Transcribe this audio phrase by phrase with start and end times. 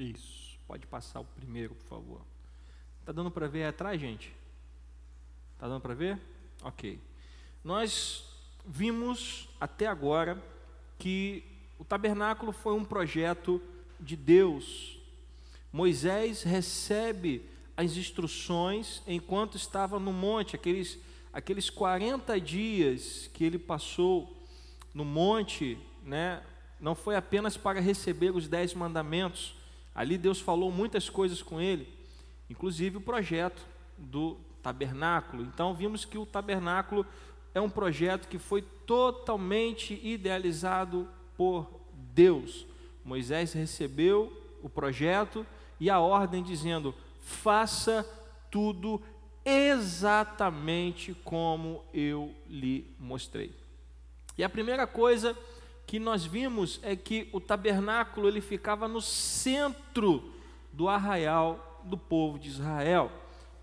[0.00, 0.58] Isso.
[0.66, 2.20] Pode passar o primeiro, por favor.
[3.04, 4.34] Tá dando para ver atrás, gente?
[5.58, 6.18] Tá dando para ver?
[6.62, 6.98] Ok.
[7.62, 8.24] Nós
[8.64, 10.42] vimos até agora
[10.98, 11.44] que
[11.78, 13.60] o tabernáculo foi um projeto
[14.00, 14.98] de Deus.
[15.70, 17.44] Moisés recebe
[17.76, 20.98] as instruções enquanto estava no monte, aqueles,
[21.30, 24.34] aqueles 40 dias que ele passou
[24.94, 26.42] no monte, né,
[26.80, 29.59] não foi apenas para receber os dez mandamentos,
[30.00, 31.86] ali Deus falou muitas coisas com ele,
[32.48, 33.60] inclusive o projeto
[33.98, 35.42] do tabernáculo.
[35.42, 37.04] Então vimos que o tabernáculo
[37.54, 41.68] é um projeto que foi totalmente idealizado por
[42.14, 42.66] Deus.
[43.04, 44.32] Moisés recebeu
[44.62, 45.46] o projeto
[45.78, 48.02] e a ordem dizendo: faça
[48.50, 49.02] tudo
[49.44, 53.54] exatamente como eu lhe mostrei.
[54.38, 55.36] E a primeira coisa
[55.90, 60.32] que nós vimos é que o tabernáculo ele ficava no centro
[60.72, 63.10] do arraial do povo de Israel.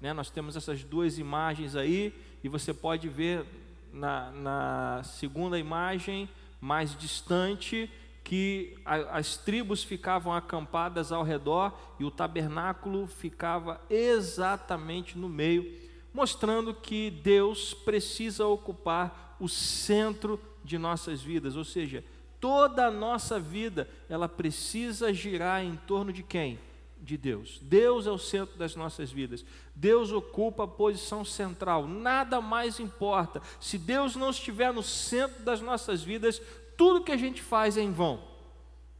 [0.01, 0.11] Né?
[0.11, 3.45] Nós temos essas duas imagens aí, e você pode ver
[3.93, 6.27] na, na segunda imagem
[6.59, 7.89] mais distante
[8.25, 15.73] que a, as tribos ficavam acampadas ao redor e o tabernáculo ficava exatamente no meio,
[16.13, 22.03] mostrando que Deus precisa ocupar o centro de nossas vidas, ou seja,
[22.39, 26.59] toda a nossa vida ela precisa girar em torno de quem?
[26.99, 27.59] De Deus.
[27.61, 29.45] Deus é o centro das nossas vidas.
[29.75, 31.87] Deus ocupa a posição central.
[31.87, 33.41] Nada mais importa.
[33.59, 36.41] Se Deus não estiver no centro das nossas vidas,
[36.75, 38.19] tudo que a gente faz é em vão.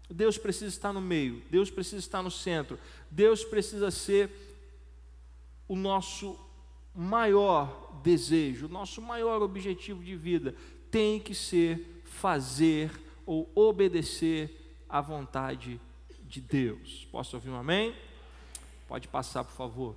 [0.10, 2.80] Deus precisa estar no meio, Deus precisa estar no centro,
[3.12, 4.32] Deus precisa ser
[5.68, 6.40] o nosso
[6.96, 10.56] maior desejo, o nosso maior objetivo de vida
[10.90, 12.90] tem que ser fazer
[13.28, 15.80] ou obedecer à vontade
[16.24, 17.06] de Deus.
[17.12, 17.94] Posso ouvir um amém?
[18.88, 19.96] Pode passar, por favor.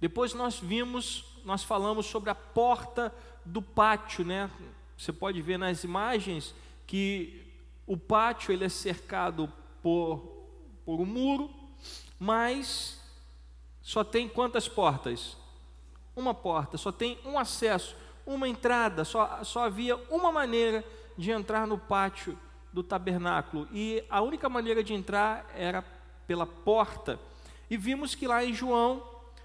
[0.00, 3.14] Depois nós vimos, nós falamos sobre a porta
[3.44, 4.50] do pátio, né?
[4.96, 6.54] Você pode ver nas imagens
[6.86, 7.44] que
[7.86, 9.52] o pátio ele é cercado
[9.82, 10.46] por,
[10.84, 11.50] por um muro,
[12.18, 13.00] mas
[13.82, 15.36] só tem quantas portas?
[16.16, 17.94] Uma porta, só tem um acesso,
[18.26, 20.84] uma entrada, só, só havia uma maneira
[21.16, 22.38] de entrar no pátio
[22.72, 25.84] do tabernáculo, e a única maneira de entrar era
[26.26, 27.20] pela porta.
[27.68, 29.02] E vimos que lá em João,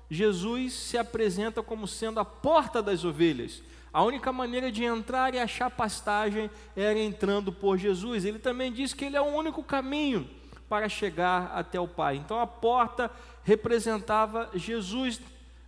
[0.09, 3.61] Jesus se apresenta como sendo a porta das ovelhas.
[3.91, 8.25] A única maneira de entrar e achar pastagem era entrando por Jesus.
[8.25, 10.29] Ele também diz que ele é o único caminho
[10.69, 12.17] para chegar até o Pai.
[12.17, 13.09] Então a porta
[13.44, 15.19] representava Jesus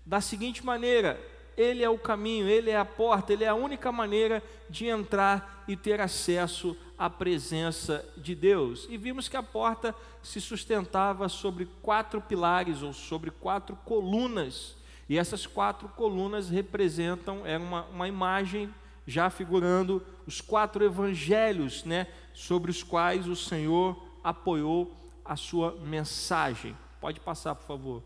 [0.06, 1.20] da seguinte maneira:
[1.60, 5.66] ele é o caminho, ele é a porta, ele é a única maneira de entrar
[5.68, 8.88] e ter acesso à presença de Deus.
[8.90, 9.94] E vimos que a porta
[10.24, 14.78] se sustentava sobre quatro pilares ou sobre quatro colunas.
[15.10, 18.74] E essas quatro colunas representam, é uma, uma imagem
[19.06, 26.74] já figurando os quatro evangelhos, né, sobre os quais o Senhor apoiou a sua mensagem.
[27.02, 28.04] Pode passar, por favor.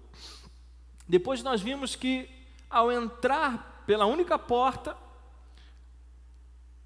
[1.07, 2.42] Depois nós vimos que
[2.73, 4.97] ao entrar pela única porta,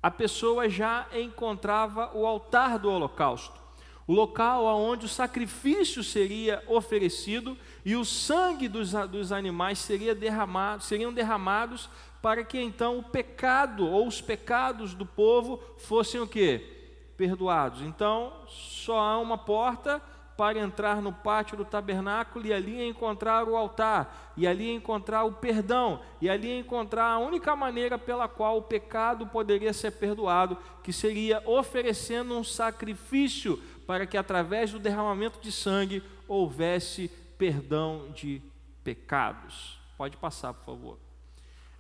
[0.04, 3.68] a pessoa já encontrava o altar do holocausto
[4.08, 10.82] o local onde o sacrifício seria oferecido e o sangue dos, dos animais seria derramado,
[10.82, 11.90] seriam derramados
[12.22, 16.76] para que então o pecado ou os pecados do povo fossem o que?
[17.18, 17.82] Perdoados.
[17.82, 20.02] Então, só há uma porta
[20.38, 25.32] para entrar no pátio do tabernáculo e ali encontrar o altar, e ali encontrar o
[25.32, 30.94] perdão, e ali encontrar a única maneira pela qual o pecado poderia ser perdoado, que
[30.94, 38.40] seria oferecendo um sacrifício para que através do derramamento de sangue houvesse perdão de
[38.84, 39.80] pecados.
[39.98, 41.00] Pode passar, por favor.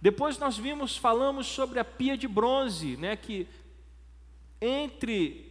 [0.02, 3.48] Depois nós vimos, falamos sobre a pia de bronze, né, que
[4.60, 5.47] entre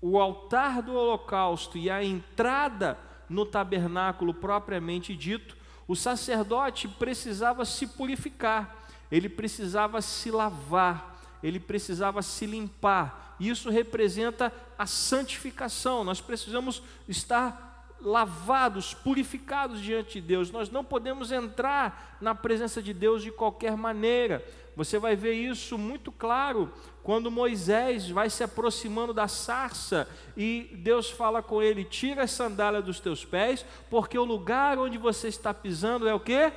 [0.00, 2.98] o altar do holocausto e a entrada
[3.28, 5.56] no tabernáculo propriamente dito,
[5.86, 8.76] o sacerdote precisava se purificar,
[9.10, 16.04] ele precisava se lavar, ele precisava se limpar, isso representa a santificação.
[16.04, 17.70] Nós precisamos estar
[18.00, 20.50] lavados, purificados diante de Deus.
[20.50, 24.44] Nós não podemos entrar na presença de Deus de qualquer maneira.
[24.76, 26.72] Você vai ver isso muito claro
[27.02, 32.80] quando Moisés vai se aproximando da sarça e Deus fala com ele: "Tira a sandália
[32.80, 36.52] dos teus pés, porque o lugar onde você está pisando é o quê?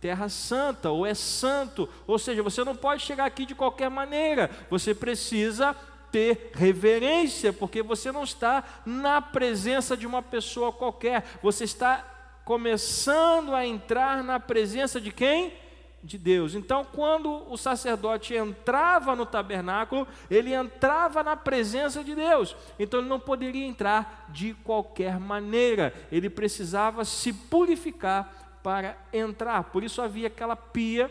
[0.00, 1.88] Terra santa, ou é santo.
[2.06, 4.50] Ou seja, você não pode chegar aqui de qualquer maneira.
[4.70, 5.74] Você precisa
[6.14, 12.04] ter reverência, porque você não está na presença de uma pessoa qualquer, você está
[12.44, 15.52] começando a entrar na presença de quem?
[16.06, 16.54] De Deus.
[16.54, 22.54] Então, quando o sacerdote entrava no tabernáculo, ele entrava na presença de Deus.
[22.78, 29.64] Então, ele não poderia entrar de qualquer maneira, ele precisava se purificar para entrar.
[29.64, 31.10] Por isso havia aquela pia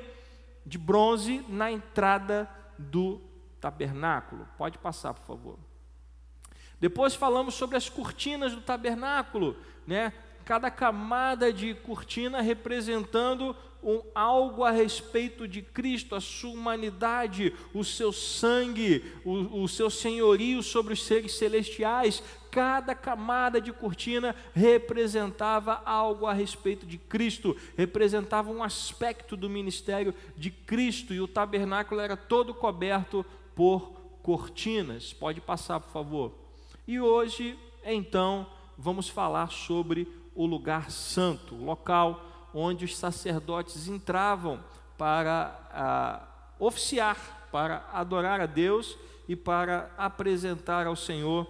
[0.63, 2.47] de bronze na entrada
[2.77, 3.19] do
[3.59, 4.47] tabernáculo.
[4.59, 5.57] Pode passar, por favor.
[6.79, 9.57] Depois falamos sobre as cortinas do tabernáculo,
[9.87, 10.13] né?
[10.45, 17.83] Cada camada de cortina representando um, algo a respeito de Cristo, a sua humanidade, o
[17.83, 22.23] seu sangue, o, o seu senhorio sobre os seres celestiais.
[22.49, 30.13] Cada camada de cortina representava algo a respeito de Cristo, representava um aspecto do ministério
[30.37, 33.25] de Cristo, e o tabernáculo era todo coberto
[33.55, 33.91] por
[34.21, 35.13] cortinas.
[35.13, 36.31] Pode passar, por favor.
[36.87, 38.47] E hoje, então,
[38.77, 44.63] vamos falar sobre o lugar santo, o local onde os sacerdotes entravam
[44.97, 46.27] para ah,
[46.59, 48.97] oficiar, para adorar a Deus
[49.27, 51.47] e para apresentar ao Senhor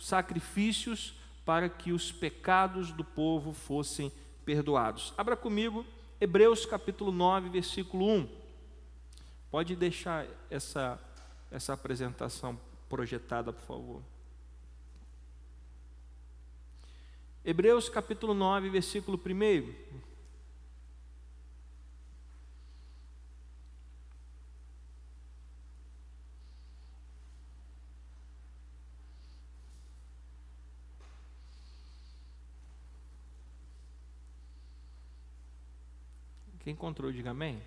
[0.00, 1.14] sacrifícios
[1.44, 4.12] para que os pecados do povo fossem
[4.44, 5.12] perdoados.
[5.16, 5.84] Abra comigo
[6.20, 8.28] Hebreus capítulo 9, versículo 1.
[9.50, 10.98] Pode deixar essa,
[11.50, 12.58] essa apresentação
[12.88, 14.02] projetada, por favor.
[17.44, 20.07] Hebreus capítulo 9, versículo 1.
[36.68, 37.62] Quem encontrou, diga amém.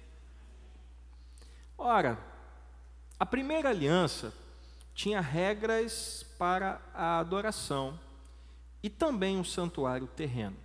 [1.75, 2.19] Ora,
[3.19, 4.31] a primeira aliança
[4.94, 8.00] tinha regras para a adoração
[8.83, 10.56] e também um santuário terreno.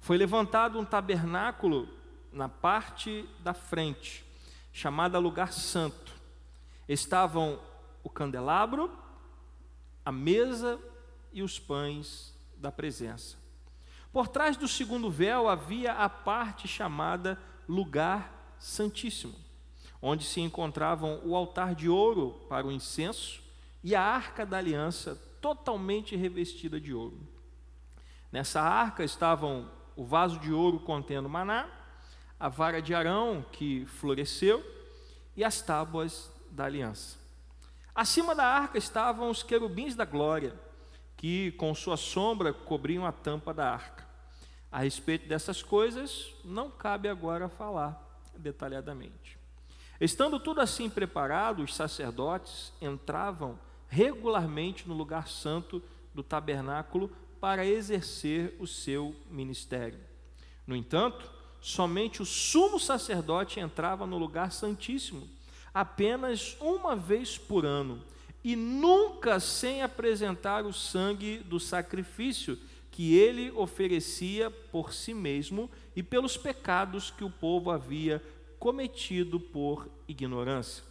[0.00, 1.88] Foi levantado um tabernáculo
[2.32, 4.24] na parte da frente,
[4.72, 6.12] chamada Lugar Santo.
[6.88, 7.60] Estavam
[8.02, 8.90] o candelabro,
[10.04, 10.76] a mesa
[11.32, 13.37] e os pães da presença.
[14.12, 17.38] Por trás do segundo véu havia a parte chamada
[17.68, 19.34] Lugar Santíssimo,
[20.00, 23.42] onde se encontravam o altar de ouro para o incenso
[23.84, 27.20] e a arca da aliança totalmente revestida de ouro.
[28.32, 31.68] Nessa arca estavam o vaso de ouro contendo maná,
[32.38, 34.64] a vara de Arão que floresceu
[35.36, 37.18] e as tábuas da aliança.
[37.94, 40.54] Acima da arca estavam os querubins da glória,
[41.18, 44.06] que com sua sombra cobriam a tampa da arca.
[44.72, 49.36] A respeito dessas coisas, não cabe agora falar detalhadamente.
[50.00, 55.82] Estando tudo assim preparado, os sacerdotes entravam regularmente no lugar santo
[56.14, 57.10] do tabernáculo
[57.40, 60.00] para exercer o seu ministério.
[60.66, 61.28] No entanto,
[61.60, 65.28] somente o sumo sacerdote entrava no lugar santíssimo
[65.74, 68.02] apenas uma vez por ano
[68.48, 72.58] e nunca sem apresentar o sangue do sacrifício
[72.90, 78.24] que ele oferecia por si mesmo e pelos pecados que o povo havia
[78.58, 80.82] cometido por ignorância.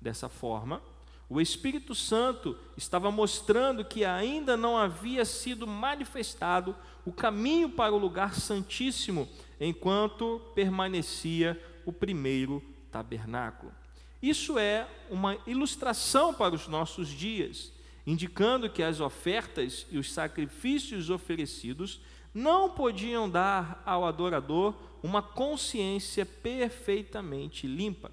[0.00, 0.80] Dessa forma,
[1.28, 7.98] o Espírito Santo estava mostrando que ainda não havia sido manifestado o caminho para o
[7.98, 9.28] lugar santíssimo,
[9.60, 13.83] enquanto permanecia o primeiro tabernáculo.
[14.24, 17.70] Isso é uma ilustração para os nossos dias,
[18.06, 22.00] indicando que as ofertas e os sacrifícios oferecidos
[22.32, 28.10] não podiam dar ao adorador uma consciência perfeitamente limpa.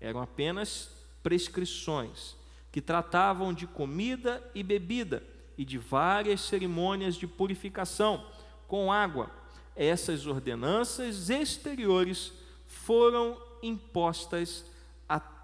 [0.00, 0.92] Eram apenas
[1.24, 2.36] prescrições
[2.70, 5.24] que tratavam de comida e bebida
[5.56, 8.24] e de várias cerimônias de purificação
[8.68, 9.28] com água.
[9.74, 12.32] Essas ordenanças exteriores
[12.64, 14.64] foram impostas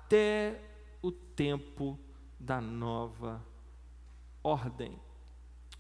[0.04, 0.61] até
[1.00, 1.99] o tempo
[2.38, 3.42] da nova
[4.42, 5.00] ordem.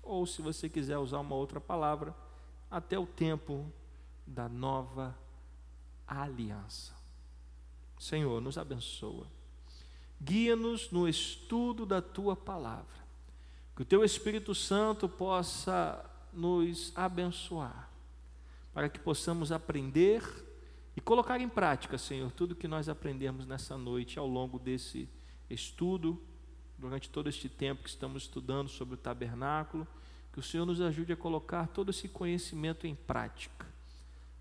[0.02, 2.14] Ou, se você quiser usar uma outra palavra,
[2.70, 3.70] até o tempo
[4.26, 5.14] da nova
[6.06, 6.94] aliança.
[7.98, 9.26] Senhor, nos abençoa.
[10.20, 13.04] Guia-nos no estudo da tua palavra.
[13.76, 16.02] Que o teu Espírito Santo possa
[16.32, 17.90] nos abençoar,
[18.72, 20.22] para que possamos aprender
[20.96, 25.08] e colocar em prática, Senhor, tudo que nós aprendemos nessa noite ao longo desse
[25.50, 26.20] estudo,
[26.78, 29.86] durante todo este tempo que estamos estudando sobre o tabernáculo,
[30.32, 33.66] que o Senhor nos ajude a colocar todo esse conhecimento em prática,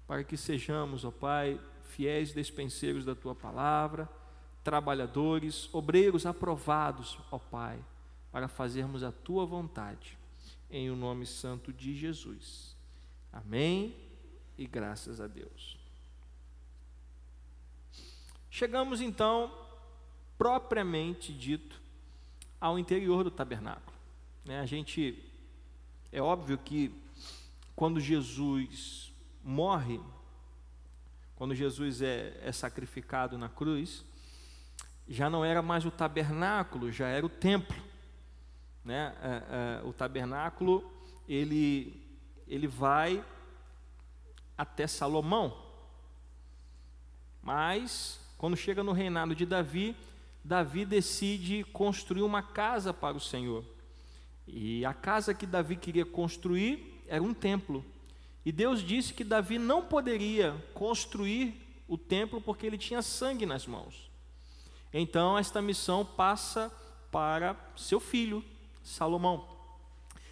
[0.07, 4.09] para que sejamos, ó Pai, fiéis despenseiros da tua palavra
[4.63, 7.83] trabalhadores, obreiros aprovados, ó Pai,
[8.31, 10.17] para fazermos a tua vontade,
[10.71, 12.75] em o nome santo de Jesus.
[13.31, 13.95] Amém
[14.57, 15.82] e graças a Deus.
[18.55, 19.51] Chegamos então,
[20.37, 21.81] propriamente dito,
[22.61, 23.97] ao interior do tabernáculo.
[24.45, 24.59] Né?
[24.59, 25.27] A gente,
[26.11, 26.93] é óbvio que
[27.75, 29.11] quando Jesus
[29.43, 29.99] morre,
[31.35, 34.05] quando Jesus é, é sacrificado na cruz,
[35.09, 37.81] já não era mais o tabernáculo, já era o templo.
[38.85, 39.15] Né?
[39.19, 40.93] É, é, o tabernáculo
[41.27, 41.99] ele,
[42.47, 43.25] ele vai
[44.55, 45.57] até Salomão,
[47.41, 49.95] mas quando chega no reinado de Davi,
[50.43, 53.63] Davi decide construir uma casa para o Senhor.
[54.45, 57.83] E a casa que Davi queria construir era um templo.
[58.45, 63.65] E Deus disse que Davi não poderia construir o templo porque ele tinha sangue nas
[63.65, 64.11] mãos.
[64.93, 66.71] Então esta missão passa
[67.11, 68.43] para seu filho,
[68.83, 69.53] Salomão.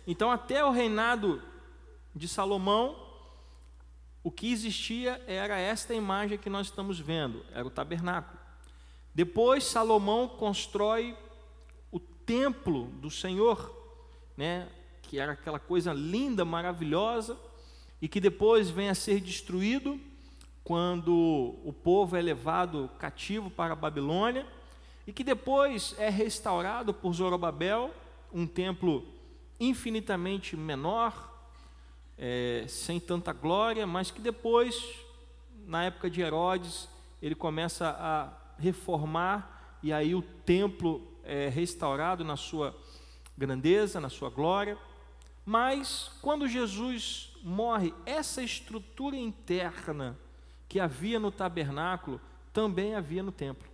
[0.05, 1.41] Então, até o reinado
[2.15, 2.96] de Salomão,
[4.23, 8.39] o que existia era esta imagem que nós estamos vendo, era o tabernáculo.
[9.13, 11.17] Depois, Salomão constrói
[11.91, 13.75] o templo do Senhor,
[14.37, 14.69] né,
[15.01, 17.37] que era aquela coisa linda, maravilhosa,
[18.01, 19.99] e que depois vem a ser destruído
[20.63, 24.47] quando o povo é levado cativo para a Babilônia,
[25.05, 27.91] e que depois é restaurado por Zorobabel,
[28.31, 29.05] um templo
[29.59, 31.30] infinitamente menor,
[32.23, 34.79] é, sem tanta glória, mas que depois,
[35.65, 36.87] na época de Herodes,
[37.19, 42.77] ele começa a reformar e aí o templo é restaurado na sua
[43.35, 44.77] grandeza, na sua glória.
[45.43, 50.15] Mas quando Jesus morre, essa estrutura interna
[50.69, 52.21] que havia no tabernáculo
[52.53, 53.67] também havia no templo.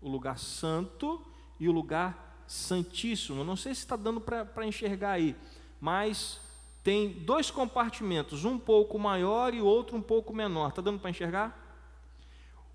[0.00, 1.20] O lugar santo
[1.58, 3.42] e o lugar santíssimo.
[3.42, 5.34] Não sei se está dando para enxergar aí,
[5.80, 6.40] mas
[6.82, 10.70] tem dois compartimentos, um pouco maior e outro um pouco menor.
[10.70, 11.58] Está dando para enxergar?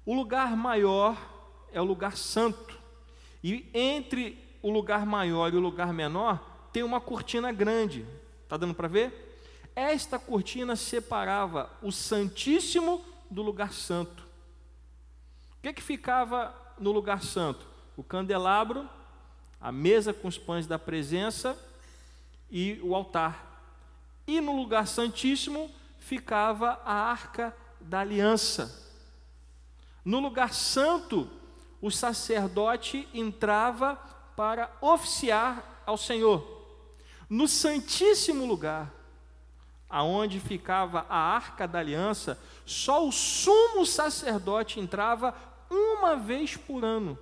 [0.05, 1.17] O lugar maior
[1.73, 2.77] é o lugar santo.
[3.43, 8.05] E entre o lugar maior e o lugar menor tem uma cortina grande.
[8.43, 9.25] Está dando para ver?
[9.75, 14.23] Esta cortina separava o Santíssimo do lugar santo.
[15.57, 17.67] O que, que ficava no lugar santo?
[17.97, 18.89] O candelabro,
[19.59, 21.57] a mesa com os pães da presença
[22.49, 23.56] e o altar.
[24.27, 28.85] E no lugar santíssimo ficava a arca da aliança.
[30.03, 31.29] No lugar santo,
[31.81, 33.95] o sacerdote entrava
[34.35, 36.45] para oficiar ao Senhor.
[37.29, 38.93] No santíssimo lugar,
[39.89, 45.33] aonde ficava a arca da aliança, só o sumo sacerdote entrava
[45.69, 47.17] uma vez por ano.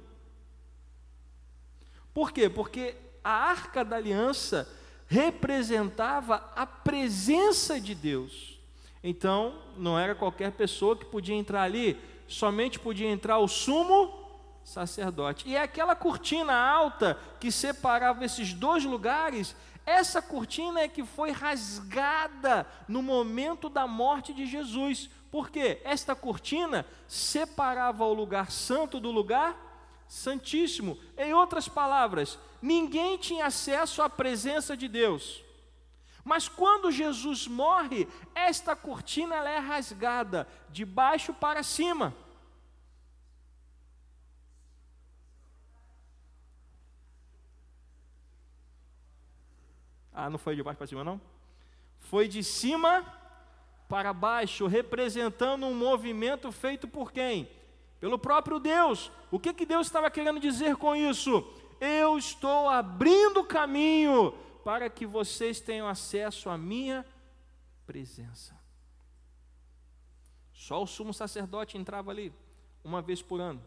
[2.14, 2.50] Por quê?
[2.50, 4.68] Porque a arca da aliança
[5.08, 8.60] representava a presença de Deus.
[9.04, 14.26] Então, não era qualquer pessoa que podia entrar ali, somente podia entrar o sumo
[14.64, 15.48] sacerdote.
[15.48, 21.32] E é aquela cortina alta que separava esses dois lugares, essa cortina é que foi
[21.32, 25.10] rasgada no momento da morte de Jesus.
[25.30, 25.80] Por quê?
[25.84, 29.65] Esta cortina separava o lugar santo do lugar
[30.08, 30.98] santíssimo.
[31.18, 35.44] Em outras palavras, ninguém tinha acesso à presença de Deus.
[36.24, 42.16] Mas quando Jesus morre, esta cortina é rasgada de baixo para cima.
[50.12, 51.22] Ah, não foi de baixo para cima, não?
[52.00, 53.06] Foi de cima
[53.88, 57.50] para baixo, representando um movimento feito por quem?
[58.06, 59.12] Pelo próprio Deus.
[59.32, 61.44] O que, que Deus estava querendo dizer com isso?
[61.82, 64.32] Eu estou abrindo caminho
[64.64, 67.04] para que vocês tenham acesso à minha
[67.84, 68.56] presença.
[70.54, 72.32] Só o sumo sacerdote entrava ali
[72.84, 73.60] uma vez por ano.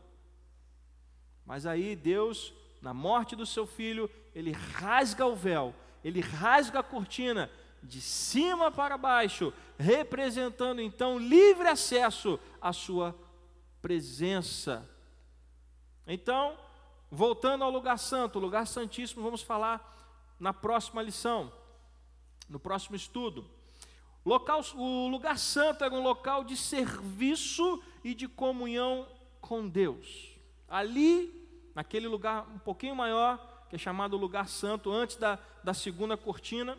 [1.45, 6.85] Mas aí Deus, na morte do seu filho, ele rasga o véu, ele rasga a
[6.85, 7.50] cortina
[7.83, 13.27] de cima para baixo, representando então livre acesso à sua presença.
[16.06, 16.58] Então,
[17.11, 19.97] voltando ao lugar santo, lugar santíssimo, vamos falar
[20.38, 21.52] na próxima lição,
[22.49, 23.49] no próximo estudo.
[24.25, 29.08] Local, o lugar santo era um local de serviço e de comunhão
[29.40, 30.38] com Deus.
[30.68, 36.16] Ali, naquele lugar um pouquinho maior, que é chamado lugar santo, antes da, da segunda
[36.16, 36.76] cortina,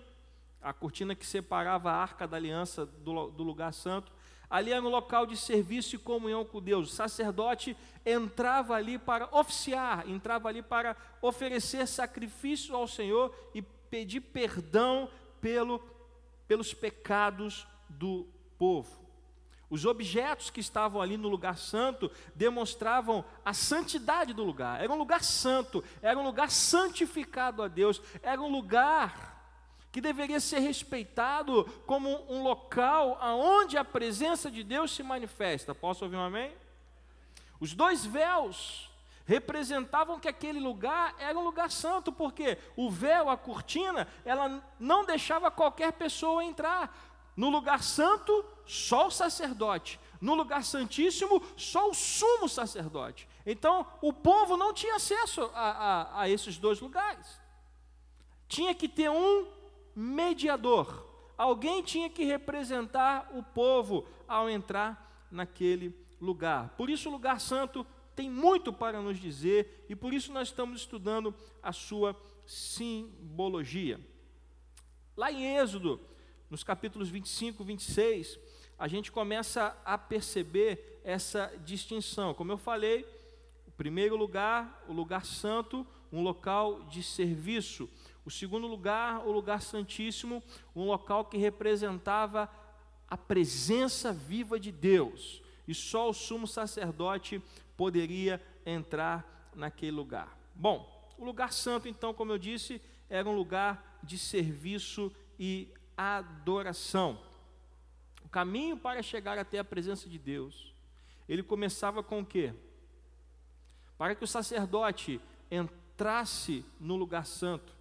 [0.62, 4.12] a cortina que separava a arca da aliança do, do lugar santo,
[4.50, 6.92] Ali era um local de serviço e comunhão com Deus.
[6.92, 14.22] O sacerdote entrava ali para oficiar, entrava ali para oferecer sacrifício ao Senhor e pedir
[14.22, 15.08] perdão
[15.40, 15.80] pelo,
[16.48, 18.28] pelos pecados do
[18.58, 19.08] povo.
[19.70, 24.82] Os objetos que estavam ali no lugar santo demonstravam a santidade do lugar.
[24.82, 29.39] Era um lugar santo, era um lugar santificado a Deus, era um lugar
[29.92, 35.74] que deveria ser respeitado como um local aonde a presença de Deus se manifesta.
[35.74, 36.54] Posso ouvir um amém?
[37.60, 38.90] Os dois véus
[39.26, 45.06] representavam que aquele lugar era um lugar santo, porque o véu, a cortina, ela não
[45.06, 46.96] deixava qualquer pessoa entrar.
[47.36, 50.00] No lugar santo, só o sacerdote.
[50.20, 53.28] No lugar santíssimo, só o sumo sacerdote.
[53.46, 57.40] Então, o povo não tinha acesso a, a, a esses dois lugares.
[58.48, 59.59] Tinha que ter um
[60.00, 61.06] mediador.
[61.38, 66.70] Alguém tinha que representar o povo ao entrar naquele lugar.
[66.78, 70.82] Por isso, o lugar santo tem muito para nos dizer e por isso nós estamos
[70.82, 72.16] estudando a sua
[72.46, 74.00] simbologia.
[75.16, 76.00] Lá em Êxodo,
[76.50, 78.40] nos capítulos 25 e 26,
[78.78, 82.34] a gente começa a perceber essa distinção.
[82.34, 83.06] Como eu falei,
[83.68, 87.90] o primeiro lugar, o lugar santo, um local de serviço.
[88.30, 90.44] O segundo lugar, o lugar santíssimo,
[90.76, 92.48] um local que representava
[93.08, 95.42] a presença viva de Deus.
[95.68, 97.42] E só o sumo sacerdote
[97.76, 100.38] poderia entrar naquele lugar.
[100.54, 105.68] Bom, o lugar santo, então, como eu disse, era um lugar de serviço e
[105.98, 107.20] adoração.
[108.24, 110.72] O caminho para chegar até a presença de Deus,
[111.28, 112.54] ele começava com o quê?
[113.98, 115.20] Para que o sacerdote
[115.50, 117.79] entrasse no lugar santo,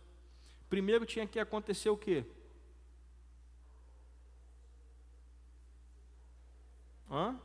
[0.68, 2.24] primeiro tinha que acontecer o quê?
[7.10, 7.40] Hã?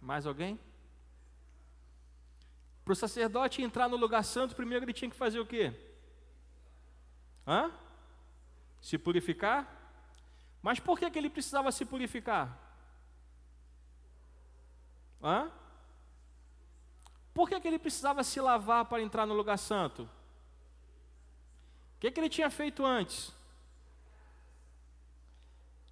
[0.00, 0.58] Mais alguém?
[2.84, 5.72] Para o sacerdote entrar no lugar santo, primeiro ele tinha que fazer o quê?
[7.46, 7.70] Hã?
[8.80, 9.76] Se purificar?
[10.62, 12.58] Mas por que, que ele precisava se purificar?
[15.22, 15.50] Hã?
[17.40, 20.02] Por que, que ele precisava se lavar para entrar no lugar santo?
[20.02, 20.08] O
[21.98, 23.32] que, que ele tinha feito antes?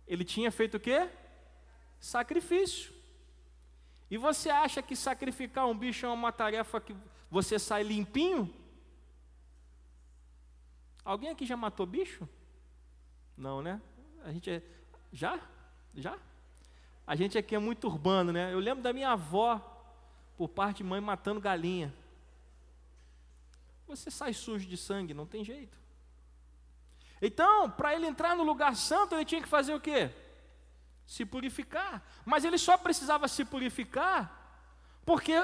[0.06, 1.08] Ele tinha feito o quê?
[1.98, 2.92] Sacrifício.
[4.11, 6.94] E você acha que sacrificar um bicho é uma tarefa que
[7.30, 8.54] você sai limpinho?
[11.02, 12.28] Alguém aqui já matou bicho?
[13.34, 13.80] Não, né?
[14.22, 14.62] A gente é.
[15.14, 15.40] Já?
[15.94, 16.18] Já?
[17.06, 18.52] A gente aqui é muito urbano, né?
[18.52, 19.77] Eu lembro da minha avó
[20.38, 21.92] por parte de mãe matando galinha.
[23.88, 25.77] Você sai sujo de sangue, não tem jeito.
[27.20, 30.11] Então, para ele entrar no lugar santo, ele tinha que fazer o quê?
[31.05, 32.07] Se purificar.
[32.24, 34.37] Mas ele só precisava se purificar
[35.05, 35.35] porque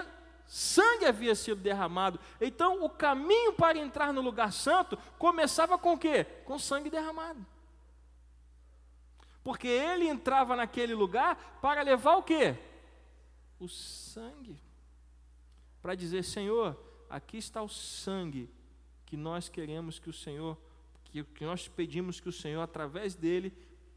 [0.46, 2.20] sangue havia sido derramado.
[2.40, 6.22] Então, o caminho para entrar no lugar santo começava com o quê?
[6.44, 7.44] Com sangue derramado.
[9.42, 12.56] Porque ele entrava naquele lugar para levar o quê?
[13.58, 14.62] O sangue
[15.84, 18.48] para dizer: Senhor, aqui está o sangue
[19.04, 20.56] que nós queremos que o Senhor,
[21.04, 23.52] que, que nós pedimos que o Senhor, através dele,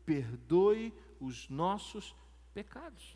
[0.05, 2.13] perdoe os nossos
[2.53, 3.15] pecados.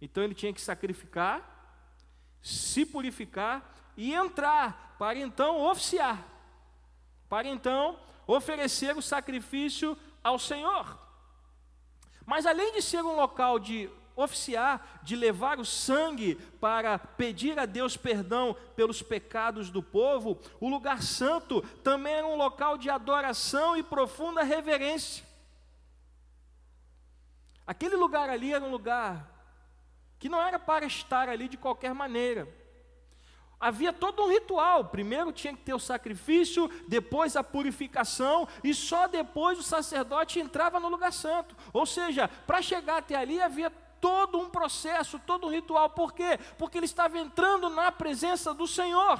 [0.00, 1.92] Então ele tinha que sacrificar,
[2.40, 6.26] se purificar e entrar, para então oficiar,
[7.28, 10.98] para então oferecer o sacrifício ao Senhor.
[12.24, 17.66] Mas além de ser um local de oficiar, de levar o sangue para pedir a
[17.66, 23.76] Deus perdão pelos pecados do povo, o lugar santo também era um local de adoração
[23.76, 25.24] e profunda reverência.
[27.66, 29.30] Aquele lugar ali era um lugar
[30.18, 32.48] que não era para estar ali de qualquer maneira.
[33.58, 34.86] Havia todo um ritual.
[34.86, 40.78] Primeiro tinha que ter o sacrifício, depois a purificação, e só depois o sacerdote entrava
[40.78, 41.56] no lugar santo.
[41.72, 43.70] Ou seja, para chegar até ali havia
[44.04, 45.88] todo um processo, todo um ritual.
[45.88, 46.38] Por quê?
[46.58, 49.18] Porque ele estava entrando na presença do Senhor.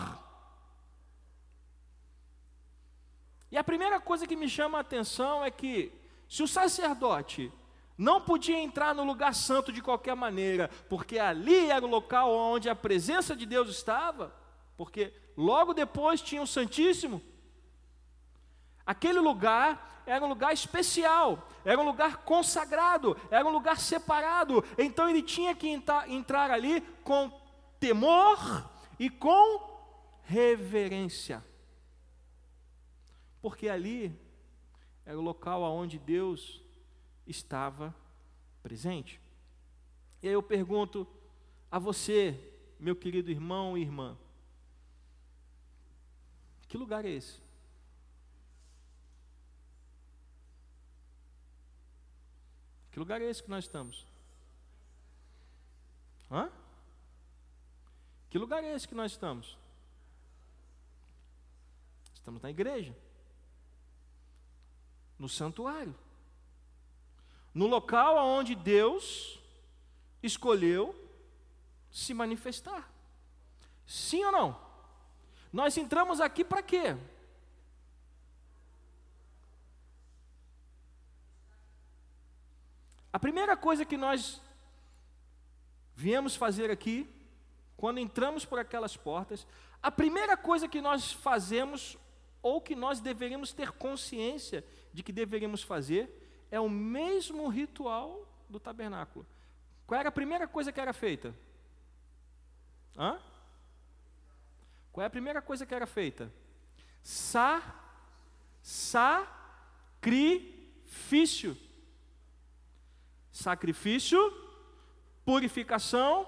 [3.51, 5.91] E a primeira coisa que me chama a atenção é que,
[6.29, 7.51] se o sacerdote
[7.97, 12.69] não podia entrar no lugar santo de qualquer maneira, porque ali era o local onde
[12.69, 14.37] a presença de Deus estava,
[14.77, 17.23] porque logo depois tinha o Santíssimo.
[18.85, 24.65] Aquele lugar era um lugar especial, era um lugar consagrado, era um lugar separado.
[24.77, 27.33] Então ele tinha que entrar ali com
[27.81, 29.75] temor e com
[30.23, 31.45] reverência.
[33.41, 34.19] Porque ali
[35.05, 36.63] era o local onde Deus
[37.27, 37.95] estava
[38.63, 39.21] presente.
[40.23, 41.07] E aí eu pergunto
[41.71, 42.39] a você,
[42.79, 44.17] meu querido irmão e irmã,
[46.67, 47.44] que lugar é esse?
[52.95, 54.07] Que lugar é esse que nós estamos?
[56.31, 56.49] Hã?
[58.31, 59.59] Que lugar é esse que nós estamos?
[62.15, 62.97] Estamos na igreja,
[65.19, 65.93] no santuário,
[67.53, 69.41] no local onde Deus
[70.23, 70.95] escolheu
[71.91, 72.89] se manifestar.
[73.85, 74.61] Sim ou não?
[75.53, 76.97] Nós entramos aqui para quê?
[83.15, 84.43] A primeira coisa que nós
[85.95, 87.09] viemos fazer aqui,
[87.77, 89.47] quando entramos por aquelas portas,
[89.81, 91.97] a primeira coisa que nós fazemos,
[92.43, 96.11] ou que nós deveríamos ter consciência de que deveríamos fazer,
[96.51, 99.25] é o mesmo ritual do tabernáculo.
[99.87, 101.33] Qual era a primeira coisa que era feita?
[102.99, 103.21] Hã?
[104.91, 106.33] Qual é a primeira coisa que era feita?
[107.01, 107.63] Sa,
[108.61, 111.57] sacrifício.
[113.35, 114.33] Sacrifício,
[115.25, 116.25] purificação,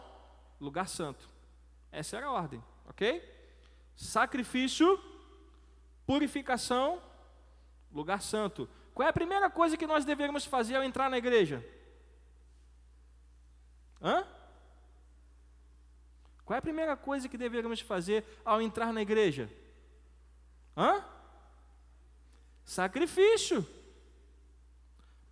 [0.61, 1.31] lugar santo.
[1.93, 3.23] Essa era a ordem, ok?
[3.95, 5.01] Sacrifício,
[6.05, 7.01] purificação,
[7.93, 8.69] lugar santo.
[8.93, 11.65] Qual é a primeira coisa que nós deveríamos fazer ao entrar na igreja?
[14.03, 14.27] Hã?
[16.45, 19.49] Qual é a primeira coisa que deveríamos fazer ao entrar na igreja?
[20.77, 21.05] Hã?
[22.65, 23.65] Sacrifício.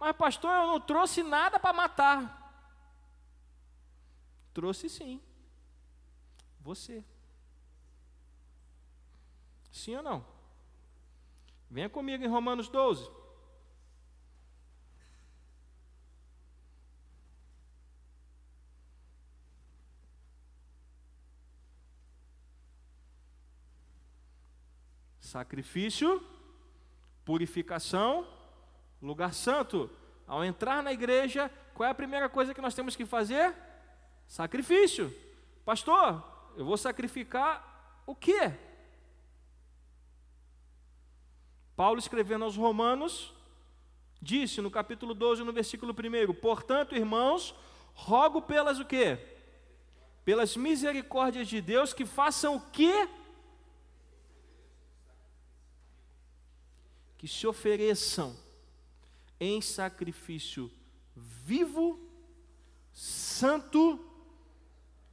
[0.04, 2.18] Mas, pastor, eu não trouxe nada para matar.
[4.52, 5.18] Trouxe sim.
[6.60, 7.02] Você.
[9.72, 10.26] Sim ou não?
[11.70, 13.10] Venha comigo em Romanos 12.
[25.18, 26.22] Sacrifício,
[27.24, 28.33] purificação,
[29.06, 29.90] lugar santo.
[30.26, 33.54] Ao entrar na igreja, qual é a primeira coisa que nós temos que fazer?
[34.26, 35.14] Sacrifício.
[35.64, 36.22] Pastor,
[36.56, 38.52] eu vou sacrificar o quê?
[41.76, 43.34] Paulo escrevendo aos Romanos,
[44.22, 47.54] disse no capítulo 12, no versículo 1, portanto, irmãos,
[47.94, 49.18] rogo pelas o quê?
[50.24, 53.08] Pelas misericórdias de Deus que façam o quê?
[57.24, 58.36] que se ofereçam
[59.44, 60.70] em sacrifício
[61.14, 62.00] vivo,
[62.92, 64.10] santo.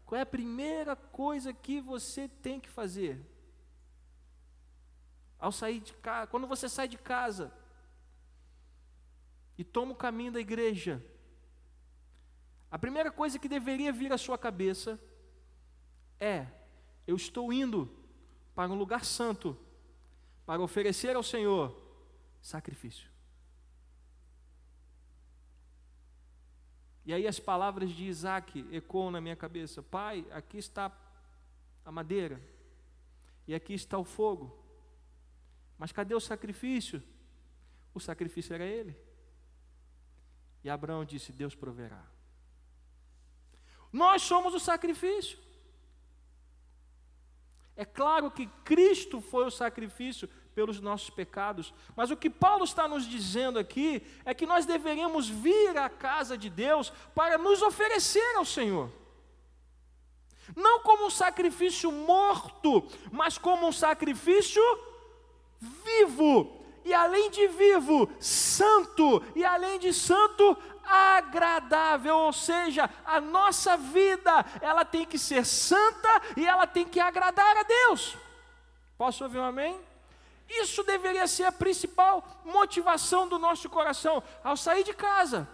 [0.05, 3.19] Qual é a primeira coisa que você tem que fazer?
[5.37, 7.51] Ao sair de casa, quando você sai de casa
[9.57, 11.03] e toma o caminho da igreja,
[12.69, 14.99] a primeira coisa que deveria vir à sua cabeça
[16.19, 16.47] é:
[17.05, 17.91] eu estou indo
[18.55, 19.57] para um lugar santo
[20.45, 21.75] para oferecer ao Senhor
[22.41, 23.10] sacrifício.
[27.05, 30.91] E aí as palavras de Isaac ecoam na minha cabeça: Pai, aqui está
[31.83, 32.41] a madeira,
[33.47, 34.57] e aqui está o fogo,
[35.77, 37.01] mas cadê o sacrifício?
[37.93, 38.95] O sacrifício era ele.
[40.63, 42.05] E Abraão disse: Deus proverá.
[43.91, 45.37] Nós somos o sacrifício.
[47.75, 51.73] É claro que Cristo foi o sacrifício pelos nossos pecados.
[51.95, 56.37] Mas o que Paulo está nos dizendo aqui é que nós deveríamos vir à casa
[56.37, 58.89] de Deus para nos oferecer ao Senhor.
[60.55, 64.61] Não como um sacrifício morto, mas como um sacrifício
[65.59, 66.59] vivo.
[66.83, 74.43] E além de vivo, santo, e além de santo, agradável, ou seja, a nossa vida,
[74.61, 78.17] ela tem que ser santa e ela tem que agradar a Deus.
[78.97, 79.90] Posso ouvir um amém?
[80.59, 85.47] Isso deveria ser a principal motivação do nosso coração ao sair de casa,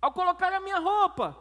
[0.00, 1.36] ao colocar a minha roupa,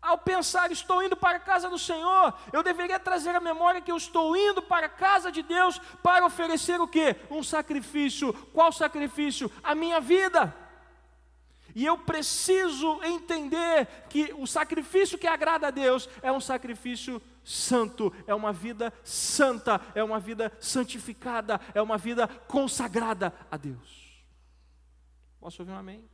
[0.00, 3.90] ao pensar, estou indo para a casa do Senhor, eu deveria trazer a memória que
[3.90, 7.16] eu estou indo para a casa de Deus para oferecer o que?
[7.28, 8.32] Um sacrifício.
[8.52, 9.50] Qual sacrifício?
[9.64, 10.54] A minha vida.
[11.74, 18.12] E eu preciso entender que o sacrifício que agrada a Deus é um sacrifício santo,
[18.26, 24.26] é uma vida santa, é uma vida santificada, é uma vida consagrada a Deus.
[25.38, 26.10] Posso ouvir um amém?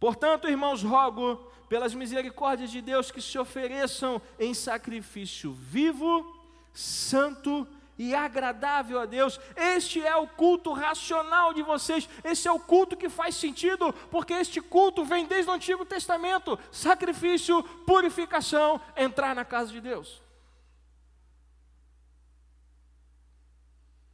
[0.00, 1.36] Portanto, irmãos, rogo
[1.68, 6.26] pelas misericórdias de Deus que se ofereçam em sacrifício vivo,
[6.72, 7.83] santo e
[8.14, 9.38] agradável a Deus.
[9.54, 12.08] Este é o culto racional de vocês.
[12.24, 16.58] Esse é o culto que faz sentido, porque este culto vem desde o Antigo Testamento:
[16.72, 20.20] sacrifício, purificação, entrar na casa de Deus.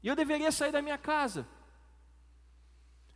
[0.02, 1.46] E eu deveria sair da minha casa,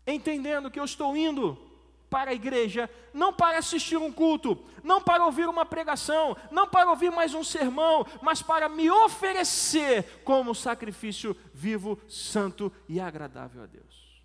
[0.07, 1.74] entendendo que eu estou indo
[2.15, 6.89] para a igreja, não para assistir um culto, não para ouvir uma pregação, não para
[6.89, 13.67] ouvir mais um sermão, mas para me oferecer como sacrifício vivo, santo e agradável a
[13.67, 14.23] Deus.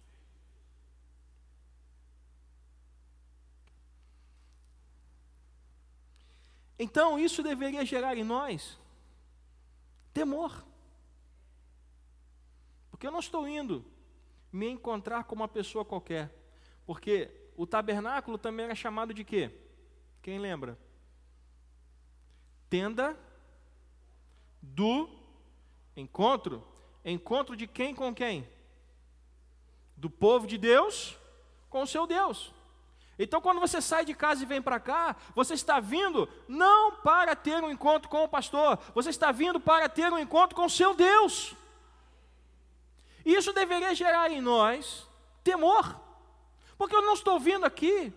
[6.78, 8.78] Então, isso deveria gerar em nós
[10.14, 10.64] temor.
[12.92, 13.84] Porque eu não estou indo
[14.52, 16.32] me encontrar com uma pessoa qualquer.
[16.86, 19.52] Porque o tabernáculo também era chamado de quê?
[20.22, 20.80] Quem lembra?
[22.70, 23.20] Tenda
[24.62, 25.10] do
[25.94, 26.66] encontro.
[27.04, 28.48] Encontro de quem com quem?
[29.98, 31.18] Do povo de Deus
[31.70, 32.54] com o seu Deus.
[33.20, 37.36] Então, quando você sai de casa e vem para cá, você está vindo não para
[37.36, 40.70] ter um encontro com o pastor, você está vindo para ter um encontro com o
[40.70, 41.54] seu Deus.
[43.26, 45.06] Isso deveria gerar em nós
[45.44, 46.08] temor,
[46.80, 48.14] porque eu não estou vindo aqui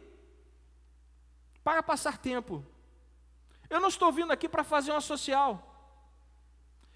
[1.64, 2.64] para passar tempo,
[3.68, 5.50] eu não estou vindo aqui para fazer uma social,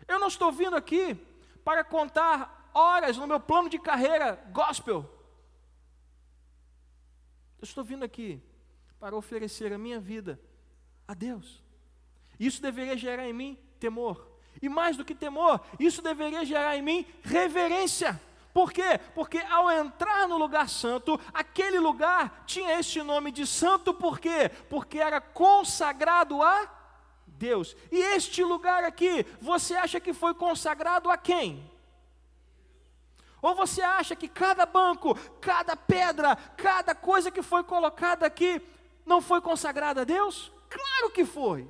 [0.06, 1.16] eu não estou vindo aqui
[1.64, 5.12] para contar horas no meu plano de carreira gospel.
[7.58, 8.40] Eu estou vindo aqui
[9.00, 10.40] para oferecer a minha vida
[11.08, 11.64] a Deus.
[12.38, 14.24] Isso deveria gerar em mim temor.
[14.62, 18.20] E mais do que temor, isso deveria gerar em mim reverência.
[18.56, 18.98] Por quê?
[19.14, 24.48] Porque ao entrar no lugar santo, aquele lugar tinha esse nome de santo, por quê?
[24.70, 26.66] Porque era consagrado a
[27.26, 27.76] Deus.
[27.92, 31.70] E este lugar aqui, você acha que foi consagrado a quem?
[33.42, 38.62] Ou você acha que cada banco, cada pedra, cada coisa que foi colocada aqui
[39.04, 40.50] não foi consagrada a Deus?
[40.70, 41.68] Claro que foi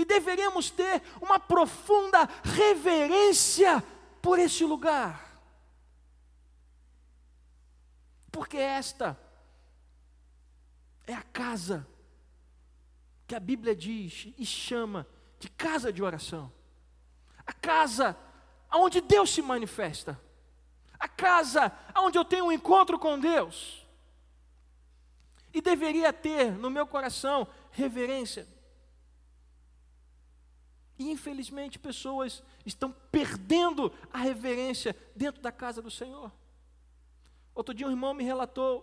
[0.00, 3.84] e deveríamos ter uma profunda reverência
[4.22, 5.38] por este lugar.
[8.32, 9.18] Porque esta
[11.06, 11.86] é a casa
[13.26, 15.06] que a Bíblia diz e chama
[15.38, 16.50] de casa de oração.
[17.46, 18.16] A casa
[18.72, 20.18] onde Deus se manifesta.
[20.98, 23.86] A casa onde eu tenho um encontro com Deus.
[25.52, 28.48] E deveria ter no meu coração reverência
[31.00, 36.30] e infelizmente pessoas estão perdendo a reverência dentro da casa do Senhor.
[37.54, 38.82] Outro dia um irmão me relatou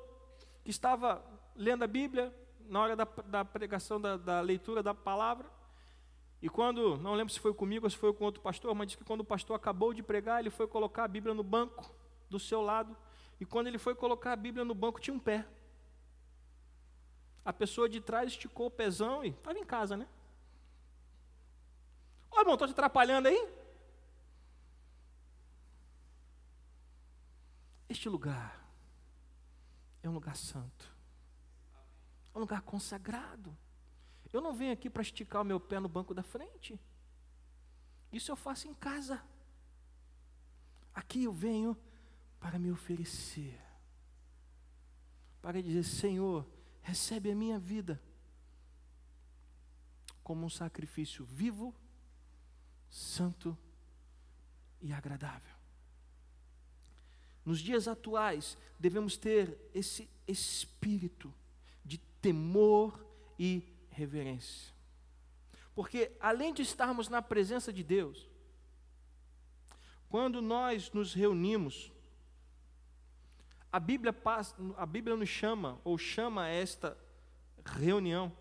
[0.64, 1.24] que estava
[1.56, 5.48] lendo a Bíblia na hora da, da pregação, da, da, leitura da palavra.
[6.42, 8.98] E quando, não lembro se foi comigo ou se foi com outro pastor, mas disse
[8.98, 11.96] que quando o pastor acabou de pregar, ele foi colocar a Bíblia no banco
[12.28, 12.98] do seu lado.
[13.40, 15.48] E quando ele foi colocar a Bíblia no banco, tinha um pé.
[17.46, 20.08] A pessoa de trás esticou o pezão e estava em casa, né?
[22.32, 23.58] Ô irmão, estou te atrapalhando aí?
[27.90, 28.68] Este lugar
[30.04, 30.96] é um lugar santo,
[32.34, 33.58] é um lugar consagrado.
[34.32, 36.80] Eu não venho aqui para esticar o meu pé no banco da frente.
[38.12, 39.24] Isso eu faço em casa.
[40.94, 41.78] Aqui eu venho
[42.40, 43.60] para me oferecer,
[45.42, 46.46] para dizer: Senhor,
[46.82, 48.02] recebe a minha vida
[50.24, 51.74] como um sacrifício vivo
[52.90, 53.58] santo
[54.82, 55.56] e agradável.
[57.46, 61.34] Nos dias atuais, devemos ter esse espírito
[61.84, 63.06] de temor
[63.40, 64.74] e reverência.
[65.74, 68.30] Porque, além de estarmos na presença de Deus,
[70.10, 71.92] quando nós nos reunimos,
[73.72, 76.98] a Bíblia, passa, a Bíblia nos chama, ou chama esta
[77.64, 78.36] reunião,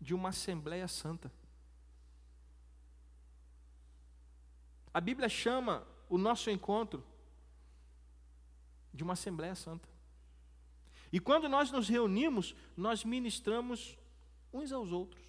[0.00, 1.32] de uma Assembleia Santa.
[4.92, 7.04] A Bíblia chama o nosso encontro
[8.92, 9.88] de uma Assembleia Santa.
[11.10, 13.98] E quando nós nos reunimos, nós ministramos
[14.52, 15.22] uns aos outros.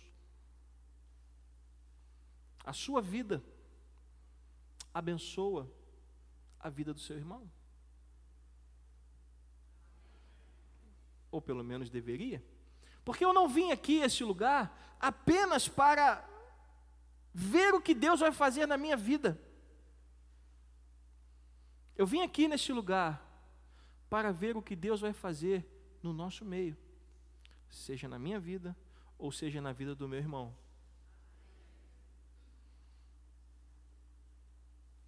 [2.65, 3.43] A sua vida
[4.93, 5.69] abençoa
[6.60, 7.49] a vida do seu irmão.
[11.32, 12.43] Ou pelo menos deveria.
[13.04, 16.30] Porque eu não vim aqui a esse lugar apenas para
[17.34, 19.38] ver o que Deus vai fazer na minha vida.
[21.98, 23.22] Eu vim aqui neste lugar
[24.10, 25.66] para ver o que Deus vai fazer
[26.02, 26.78] no nosso meio,
[27.70, 28.76] seja na minha vida
[29.18, 30.56] ou seja na vida do meu irmão.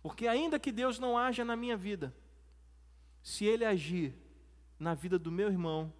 [0.01, 2.15] Porque ainda que Deus não haja na minha vida,
[3.23, 4.15] se Ele agir
[4.77, 5.91] na vida do meu irmão,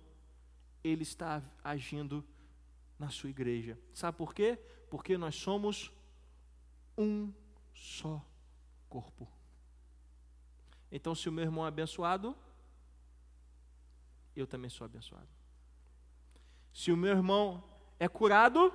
[0.84, 2.24] Ele está agindo
[3.00, 3.80] na sua igreja.
[3.94, 4.60] Sabe por quê?
[4.92, 5.92] Porque nós somos
[6.96, 7.34] um
[7.74, 8.24] só
[8.88, 9.35] corpo.
[10.96, 12.34] Então, se o meu irmão é abençoado,
[14.34, 15.28] eu também sou abençoado.
[16.74, 17.62] Se o meu irmão
[18.00, 18.74] é curado,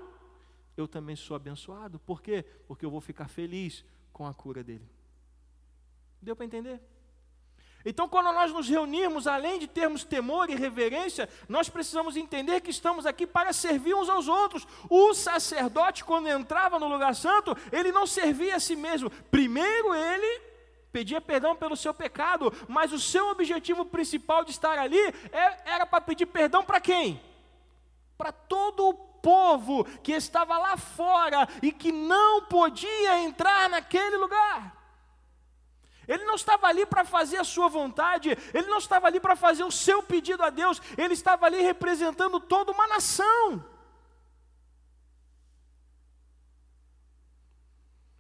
[0.77, 1.99] eu também sou abençoado.
[1.99, 2.43] Por quê?
[2.69, 4.87] Porque eu vou ficar feliz com a cura dele.
[6.21, 6.79] Deu para entender?
[7.87, 12.71] Então, quando nós nos reunirmos, além de termos temor e reverência, nós precisamos entender que
[12.71, 14.69] estamos aqui para servir uns aos outros.
[14.91, 19.09] O sacerdote, quando entrava no lugar santo, ele não servia a si mesmo.
[19.31, 20.50] Primeiro ele
[20.93, 25.01] pedia perdão pelo seu pecado, mas o seu objetivo principal de estar ali
[25.33, 27.21] é, era para pedir perdão para quem?
[28.19, 34.77] Para todo o povo que estava lá fora e que não podia entrar naquele lugar.
[36.09, 39.63] Ele não estava ali para fazer a sua vontade, ele não estava ali para fazer
[39.63, 43.65] o seu pedido a Deus, ele estava ali representando toda uma nação.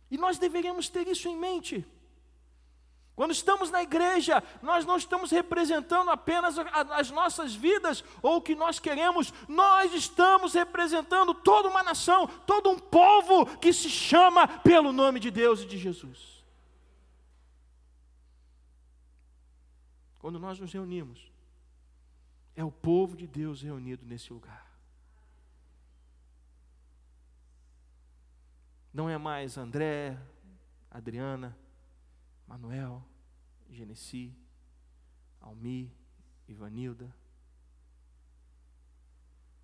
[0.09, 1.85] E nós deveríamos ter isso em mente.
[3.20, 8.54] Quando estamos na igreja, nós não estamos representando apenas as nossas vidas ou o que
[8.54, 14.90] nós queremos, nós estamos representando toda uma nação, todo um povo que se chama pelo
[14.90, 16.42] nome de Deus e de Jesus.
[20.18, 21.30] Quando nós nos reunimos,
[22.56, 24.66] é o povo de Deus reunido nesse lugar.
[28.94, 30.18] Não é mais André,
[30.90, 31.54] Adriana,
[32.48, 33.09] Manuel,
[33.70, 34.35] Genesi,
[35.40, 35.92] Almi,
[36.48, 37.14] Ivanilda,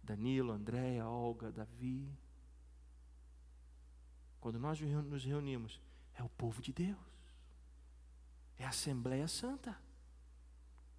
[0.02, 2.08] Danilo, Andréia, Olga, Davi.
[4.40, 5.80] Quando nós nos reunimos,
[6.14, 6.96] é o povo de Deus,
[8.56, 9.76] é a Assembleia Santa,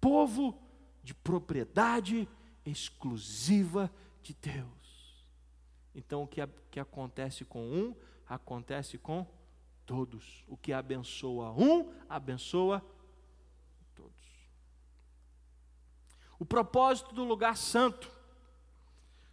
[0.00, 0.60] povo
[1.02, 2.28] de propriedade
[2.64, 3.90] exclusiva
[4.22, 5.26] de Deus.
[5.94, 9.26] Então, o que, que acontece com um, acontece com
[9.86, 10.44] todos.
[10.46, 12.97] O que abençoa um, abençoa todos.
[16.38, 18.10] O propósito do lugar santo,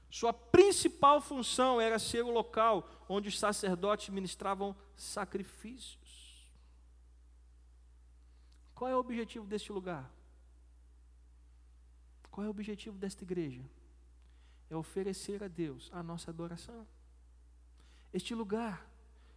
[0.09, 6.49] sua principal função era ser o local onde os sacerdotes ministravam sacrifícios.
[8.73, 10.11] Qual é o objetivo deste lugar?
[12.31, 13.63] Qual é o objetivo desta igreja?
[14.69, 16.85] É oferecer a Deus a nossa adoração.
[18.13, 18.89] Este lugar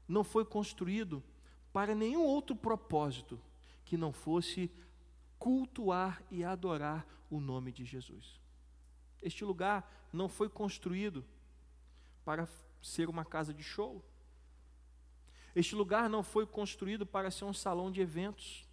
[0.09, 1.23] não foi construído
[1.73, 3.39] para nenhum outro propósito
[3.85, 4.71] que não fosse
[5.39, 8.41] cultuar e adorar o nome de Jesus.
[9.23, 11.25] Este lugar não foi construído
[12.25, 12.49] para
[12.83, 14.05] ser uma casa de show.
[15.55, 18.67] Este lugar não foi construído para ser um salão de eventos.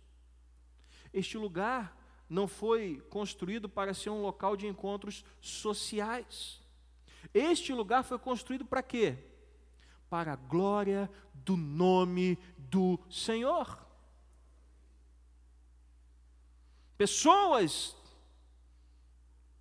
[1.14, 1.98] Este lugar
[2.30, 6.62] não foi construído para ser um local de encontros sociais.
[7.34, 9.18] Este lugar foi construído para quê?
[10.10, 13.86] para a glória do nome do Senhor.
[16.98, 17.96] Pessoas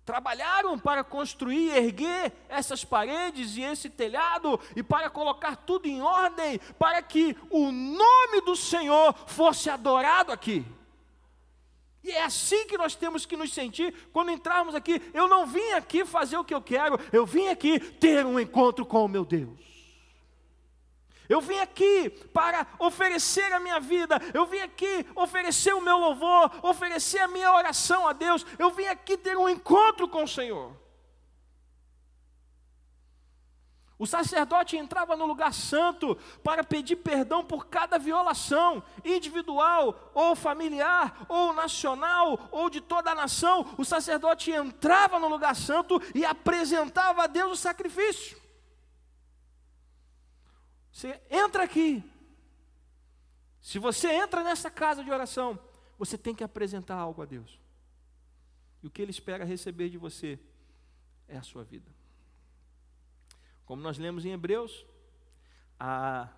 [0.05, 6.59] trabalharam para construir, erguer essas paredes e esse telhado e para colocar tudo em ordem,
[6.77, 10.63] para que o nome do Senhor fosse adorado aqui.
[12.03, 15.01] E é assim que nós temos que nos sentir quando entrarmos aqui.
[15.11, 18.85] Eu não vim aqui fazer o que eu quero, eu vim aqui ter um encontro
[18.85, 19.74] com o meu Deus.
[21.27, 26.51] Eu vim aqui para oferecer a minha vida, eu vim aqui oferecer o meu louvor,
[26.63, 30.85] oferecer a minha oração a Deus, eu vim aqui ter um encontro com o Senhor.
[33.97, 41.25] O sacerdote entrava no lugar santo para pedir perdão por cada violação, individual, ou familiar,
[41.29, 43.73] ou nacional, ou de toda a nação.
[43.77, 48.44] O sacerdote entrava no lugar santo e apresentava a Deus o sacrifício.
[50.95, 52.01] Você entra aqui.
[53.59, 55.59] Se você entra nessa casa de oração,
[55.99, 57.59] você tem que apresentar algo a Deus.
[58.81, 60.39] E o que Ele espera receber de você
[61.27, 61.91] é a sua vida.
[63.65, 64.85] Como nós lemos em Hebreus,
[65.77, 66.29] a,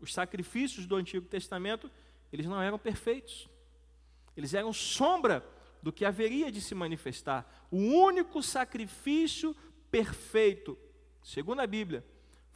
[0.00, 1.88] os sacrifícios do Antigo Testamento,
[2.32, 3.48] eles não eram perfeitos.
[4.36, 5.48] Eles eram sombra
[5.80, 7.68] do que haveria de se manifestar.
[7.70, 9.54] O único sacrifício
[9.88, 10.76] perfeito,
[11.22, 12.04] segundo a Bíblia,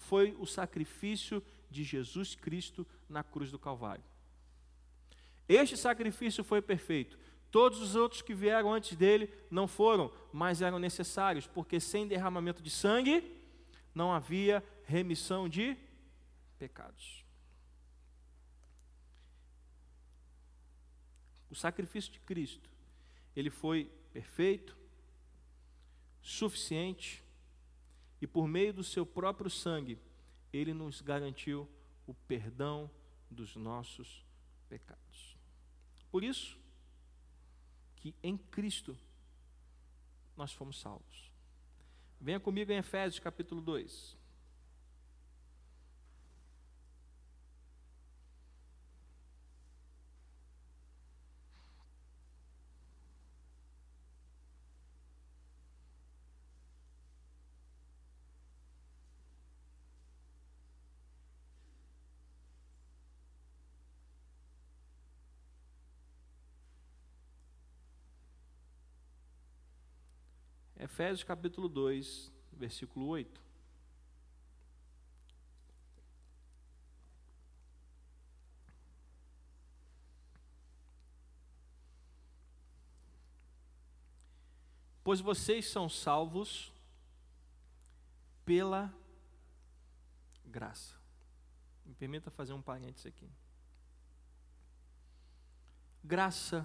[0.05, 4.05] foi o sacrifício de Jesus Cristo na cruz do Calvário.
[5.49, 7.19] Este sacrifício foi perfeito.
[7.51, 12.63] Todos os outros que vieram antes dele não foram, mas eram necessários, porque sem derramamento
[12.63, 13.31] de sangue
[13.95, 15.77] não havia remissão de
[16.59, 17.25] pecados.
[21.55, 22.69] o sacrifício de Cristo,
[23.35, 24.77] ele foi perfeito,
[26.21, 27.23] suficiente,
[28.21, 29.99] e por meio do seu próprio sangue,
[30.53, 31.69] ele nos garantiu
[32.07, 32.91] o perdão
[33.31, 34.25] dos nossos
[34.69, 35.37] pecados.
[36.11, 36.59] Por isso
[37.97, 38.97] que em Cristo
[40.37, 41.33] nós fomos salvos.
[42.21, 44.17] Venha comigo em Efésios capítulo 2.
[70.95, 73.43] Efésios capítulo 2, versículo 8.
[85.03, 86.73] Pois vocês são salvos
[88.45, 88.95] pela
[90.47, 90.95] graça.
[91.85, 93.29] Me permita fazer um parênteses aqui.
[96.05, 96.65] Graça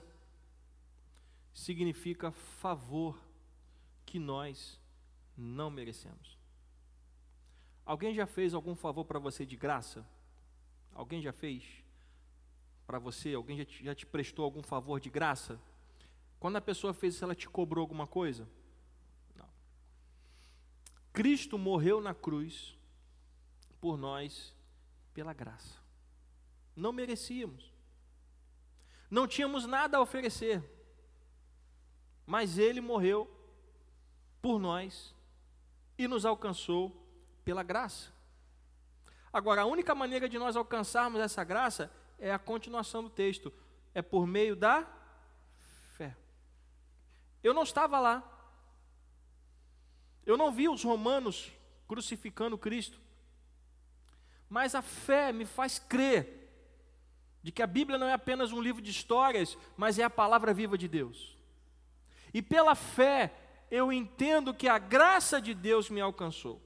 [1.52, 3.29] significa favor
[4.10, 4.82] que nós
[5.38, 6.36] não merecemos.
[7.86, 10.04] Alguém já fez algum favor para você de graça?
[10.92, 11.64] Alguém já fez
[12.88, 13.36] para você?
[13.36, 15.62] Alguém já te, já te prestou algum favor de graça?
[16.40, 18.50] Quando a pessoa fez isso, ela te cobrou alguma coisa?
[19.36, 19.48] Não.
[21.14, 22.76] Cristo morreu na cruz
[23.80, 24.56] por nós
[25.14, 25.78] pela graça.
[26.76, 27.72] Não merecíamos.
[29.08, 30.64] Não tínhamos nada a oferecer.
[32.26, 33.39] Mas ele morreu
[34.42, 35.14] por nós
[35.98, 36.96] e nos alcançou
[37.44, 38.12] pela graça.
[39.32, 43.54] Agora, a única maneira de nós alcançarmos essa graça é a continuação do texto,
[43.94, 44.88] é por meio da
[45.96, 46.16] fé.
[47.44, 48.24] Eu não estava lá,
[50.26, 51.52] eu não vi os romanos
[51.88, 53.00] crucificando Cristo,
[54.50, 56.40] mas a fé me faz crer
[57.42, 60.54] de que a Bíblia não é apenas um livro de histórias, mas é a palavra
[60.54, 61.38] viva de Deus.
[62.34, 63.34] E pela fé
[63.70, 66.62] eu entendo que a graça de Deus me alcançou.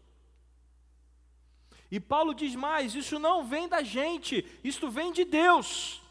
[1.91, 6.01] E Paulo diz mais: isso não vem da gente, isto vem de Deus.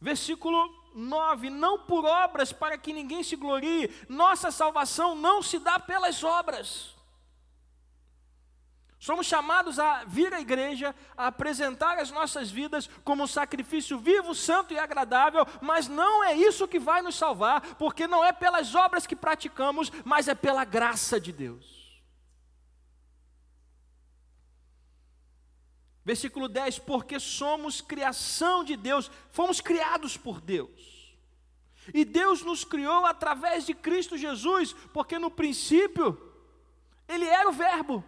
[0.00, 5.78] Versículo 9: Não por obras para que ninguém se glorie, nossa salvação não se dá
[5.78, 6.94] pelas obras.
[9.04, 14.34] Somos chamados a vir à igreja, a apresentar as nossas vidas como um sacrifício vivo,
[14.34, 18.74] santo e agradável, mas não é isso que vai nos salvar, porque não é pelas
[18.74, 22.02] obras que praticamos, mas é pela graça de Deus.
[26.02, 31.14] Versículo 10: Porque somos criação de Deus, fomos criados por Deus.
[31.92, 36.18] E Deus nos criou através de Cristo Jesus, porque no princípio
[37.06, 38.02] Ele era o Verbo.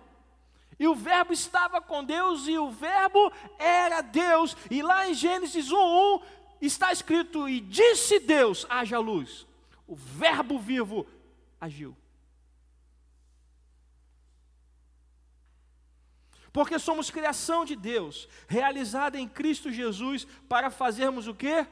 [0.79, 4.57] E o Verbo estava com Deus e o Verbo era Deus.
[4.71, 6.23] E lá em Gênesis 1:1
[6.61, 9.47] está escrito: E disse Deus: haja luz.
[9.87, 11.07] O Verbo vivo
[11.61, 11.97] agiu.
[16.53, 21.67] Porque somos criação de Deus, realizada em Cristo Jesus, para fazermos o que?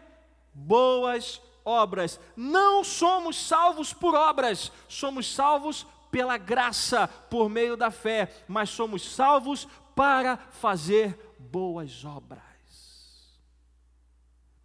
[0.53, 2.21] Boas obras.
[2.37, 9.03] Não somos salvos por obras, somos salvos pela graça, por meio da fé, mas somos
[9.03, 13.37] salvos para fazer boas obras.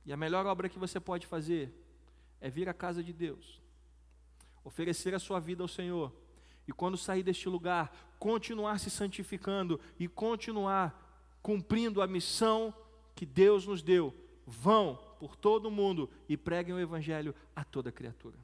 [0.06, 1.74] E a melhor obra que você pode fazer
[2.40, 3.60] é vir à casa de Deus,
[4.64, 6.14] oferecer a sua vida ao Senhor,
[6.68, 12.72] e quando sair deste lugar, continuar se santificando e continuar cumprindo a missão
[13.16, 14.14] que Deus nos deu.
[14.46, 18.38] Vão por todo o mundo e preguem o Evangelho a toda criatura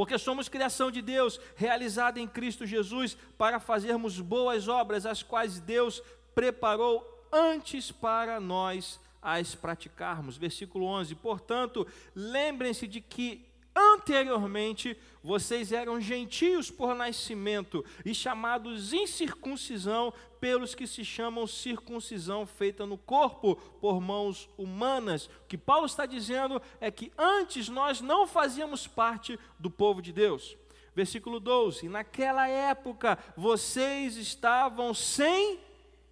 [0.00, 5.60] porque somos criação de Deus, realizada em Cristo Jesus, para fazermos boas obras, as quais
[5.60, 6.02] Deus
[6.34, 10.38] preparou antes para nós as praticarmos.
[10.38, 13.44] Versículo 11: Portanto, lembrem-se de que
[13.74, 22.84] Anteriormente, vocês eram gentios por nascimento e chamados incircuncisão pelos que se chamam circuncisão feita
[22.84, 25.26] no corpo por mãos humanas.
[25.26, 30.12] O que Paulo está dizendo é que antes nós não fazíamos parte do povo de
[30.12, 30.56] Deus.
[30.94, 35.60] Versículo 12: Naquela época vocês estavam sem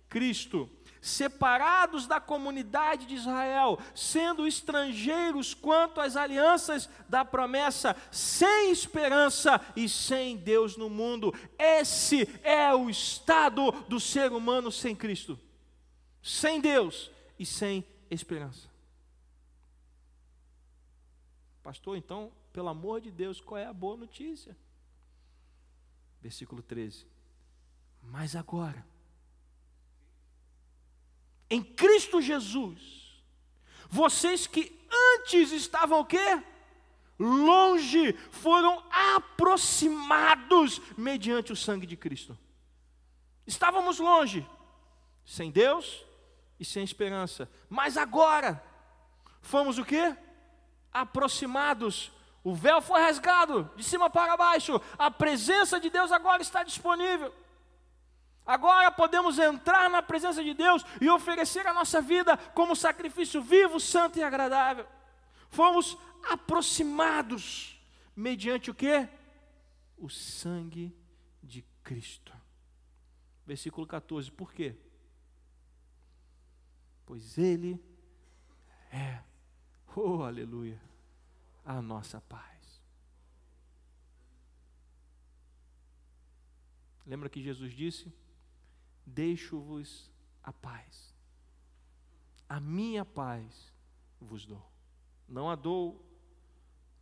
[0.09, 0.71] Cristo
[1.01, 9.89] separados da comunidade de Israel, sendo estrangeiros quanto às alianças da promessa, sem esperança e
[9.89, 11.33] sem Deus no mundo.
[11.59, 15.39] Esse é o estado do ser humano sem Cristo,
[16.23, 18.69] sem Deus e sem esperança.
[21.63, 24.57] Pastor, então, pelo amor de Deus, qual é a boa notícia?
[26.21, 27.07] Versículo 13.
[28.03, 28.85] Mas agora,
[31.51, 33.23] em Cristo Jesus,
[33.89, 34.79] vocês que
[35.17, 36.43] antes estavam o quê?
[37.19, 42.39] Longe, foram aproximados mediante o sangue de Cristo.
[43.47, 44.49] Estávamos longe,
[45.25, 46.05] sem Deus
[46.61, 47.51] e sem esperança.
[47.69, 48.63] Mas agora,
[49.41, 50.17] fomos o quê?
[50.93, 52.13] Aproximados.
[52.45, 54.81] O véu foi rasgado de cima para baixo.
[54.99, 57.35] A presença de Deus agora está disponível.
[58.49, 63.79] Agora podemos entrar na presença de Deus e oferecer a nossa vida como sacrifício vivo,
[63.79, 64.89] santo e agradável.
[65.51, 65.99] Fomos
[66.31, 67.79] aproximados
[68.17, 69.07] mediante o que?
[69.99, 70.97] O sangue
[71.43, 72.33] de Cristo.
[73.45, 74.33] Versículo 14.
[74.33, 74.75] Por quê?
[77.05, 77.79] Pois Ele
[78.91, 79.21] é,
[79.95, 80.81] oh aleluia,
[81.67, 82.83] a nossa paz.
[87.07, 88.11] Lembra que Jesus disse:
[89.09, 90.11] Deixo-vos
[90.43, 91.15] a paz,
[92.49, 93.73] a minha paz
[94.21, 94.63] vos dou.
[95.27, 96.05] Não a dou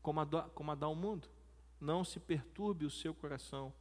[0.03, 1.29] como a, do, como a dá o mundo.
[1.81, 3.73] Não se perturbe o seu coração,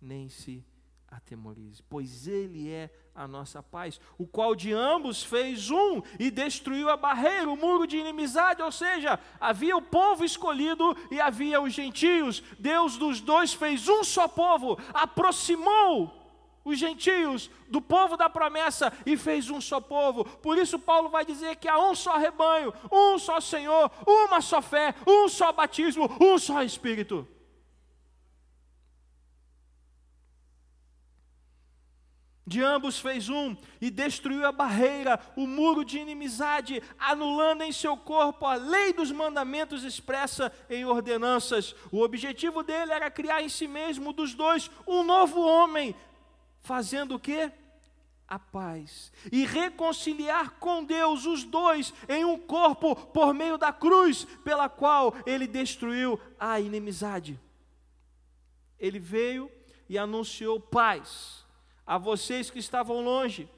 [0.00, 0.64] nem se
[1.08, 6.88] atemorize, pois Ele é a nossa paz, o qual de ambos fez um e destruiu
[6.88, 11.74] a barreira, o muro de inimizade, ou seja, havia o povo escolhido e havia os
[11.74, 12.42] gentios.
[12.58, 16.21] Deus dos dois fez um só povo, aproximou
[16.64, 20.24] os gentios do povo da promessa e fez um só povo.
[20.24, 24.62] Por isso, Paulo vai dizer que há um só rebanho, um só Senhor, uma só
[24.62, 27.26] fé, um só batismo, um só Espírito.
[32.44, 37.96] De ambos fez um e destruiu a barreira, o muro de inimizade, anulando em seu
[37.96, 41.74] corpo a lei dos mandamentos expressa em ordenanças.
[41.92, 45.94] O objetivo dele era criar em si mesmo dos dois um novo homem,
[46.62, 47.52] fazendo o quê?
[48.26, 54.24] A paz e reconciliar com Deus os dois em um corpo por meio da cruz,
[54.42, 57.38] pela qual ele destruiu a inimizade.
[58.78, 59.50] Ele veio
[59.88, 61.44] e anunciou paz
[61.86, 63.48] a vocês que estavam longe,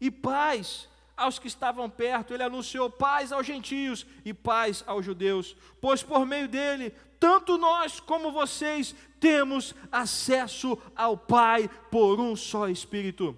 [0.00, 2.32] e paz aos que estavam perto.
[2.32, 8.00] Ele anunciou paz aos gentios e paz aos judeus, pois por meio dele, tanto nós
[8.00, 13.36] como vocês temos acesso ao Pai por um só Espírito.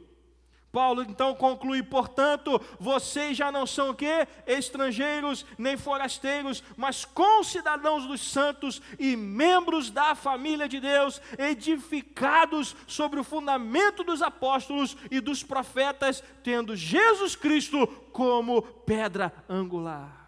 [0.72, 4.26] Paulo então conclui, portanto, vocês já não são o quê?
[4.47, 13.20] Estrangeiros nem forasteiros, mas concidadãos dos santos e membros da família de Deus, edificados sobre
[13.20, 20.22] o fundamento dos apóstolos e dos profetas, tendo Jesus Cristo como pedra angular.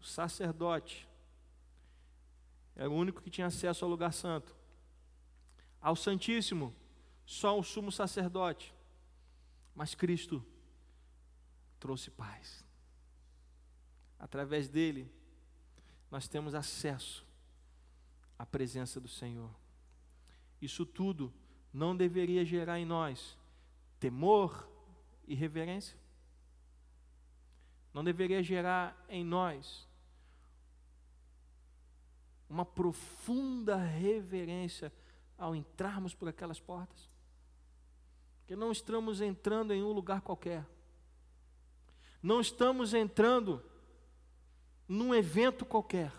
[0.00, 1.09] O sacerdote
[2.74, 4.60] era o único que tinha acesso ao lugar santo
[5.80, 6.74] ao Santíssimo,
[7.24, 8.74] só o sumo sacerdote.
[9.74, 10.44] Mas Cristo
[11.78, 12.64] trouxe paz.
[14.18, 15.10] Através dele,
[16.10, 17.24] nós temos acesso
[18.38, 19.50] à presença do Senhor.
[20.60, 21.32] Isso tudo
[21.72, 23.38] não deveria gerar em nós
[23.98, 24.68] temor
[25.26, 25.98] e reverência?
[27.94, 29.88] Não deveria gerar em nós
[32.50, 34.92] uma profunda reverência
[35.38, 37.08] ao entrarmos por aquelas portas.
[38.44, 40.66] Que não estamos entrando em um lugar qualquer.
[42.20, 43.64] Não estamos entrando
[44.88, 46.12] num evento qualquer.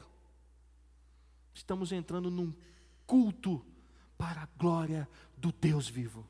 [1.53, 2.53] Estamos entrando num
[3.05, 3.63] culto
[4.17, 6.25] para a glória do Deus vivo.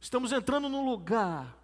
[0.00, 1.58] Estamos entrando num lugar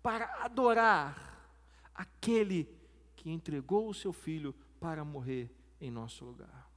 [0.00, 1.50] para adorar
[1.92, 2.68] aquele
[3.16, 5.50] que entregou o seu filho para morrer
[5.82, 6.70] em nosso lugar.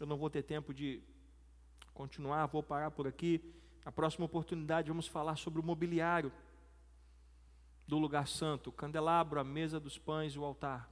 [0.00, 1.00] Eu não vou ter tempo de
[1.94, 3.40] continuar, vou parar por aqui.
[3.84, 6.32] A próxima oportunidade vamos falar sobre o mobiliário
[7.86, 10.90] do lugar santo, o candelabro, a mesa dos pães o altar.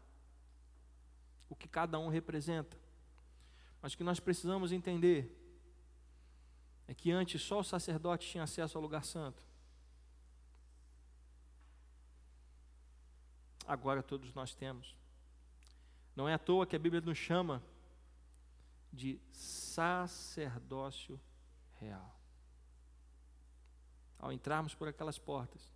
[1.48, 2.78] O que cada um representa.
[3.82, 5.34] Mas o que nós precisamos entender
[6.86, 9.47] é que antes só o sacerdote tinha acesso ao lugar santo.
[13.68, 14.96] Agora todos nós temos.
[16.16, 17.62] Não é à toa que a Bíblia nos chama
[18.90, 21.20] de sacerdócio
[21.74, 22.18] real.
[24.18, 25.70] Ao entrarmos por aquelas portas,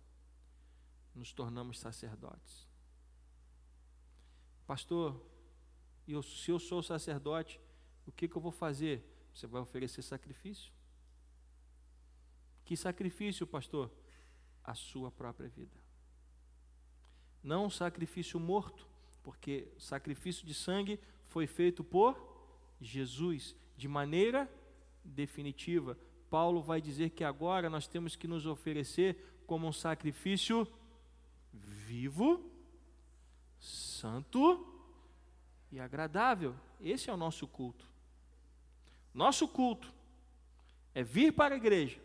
[1.13, 2.67] nos tornamos sacerdotes.
[4.65, 5.23] Pastor,
[6.07, 7.61] eu, se eu sou sacerdote,
[8.07, 9.07] o que, que eu vou fazer?
[9.35, 10.73] Você vai oferecer sacrifício?
[12.65, 13.91] Que sacrifício, pastor?
[14.63, 15.82] A sua própria vida.
[17.43, 18.87] Não sacrifício morto,
[19.21, 22.15] porque sacrifício de sangue foi feito por
[22.79, 24.49] Jesus, de maneira
[25.03, 25.97] definitiva.
[26.29, 30.67] Paulo vai dizer que agora nós temos que nos oferecer como um sacrifício
[31.51, 32.49] vivo,
[33.59, 34.65] santo
[35.71, 36.55] e agradável.
[36.79, 37.85] Esse é o nosso culto.
[39.13, 39.93] Nosso culto
[40.95, 41.99] é vir para a igreja,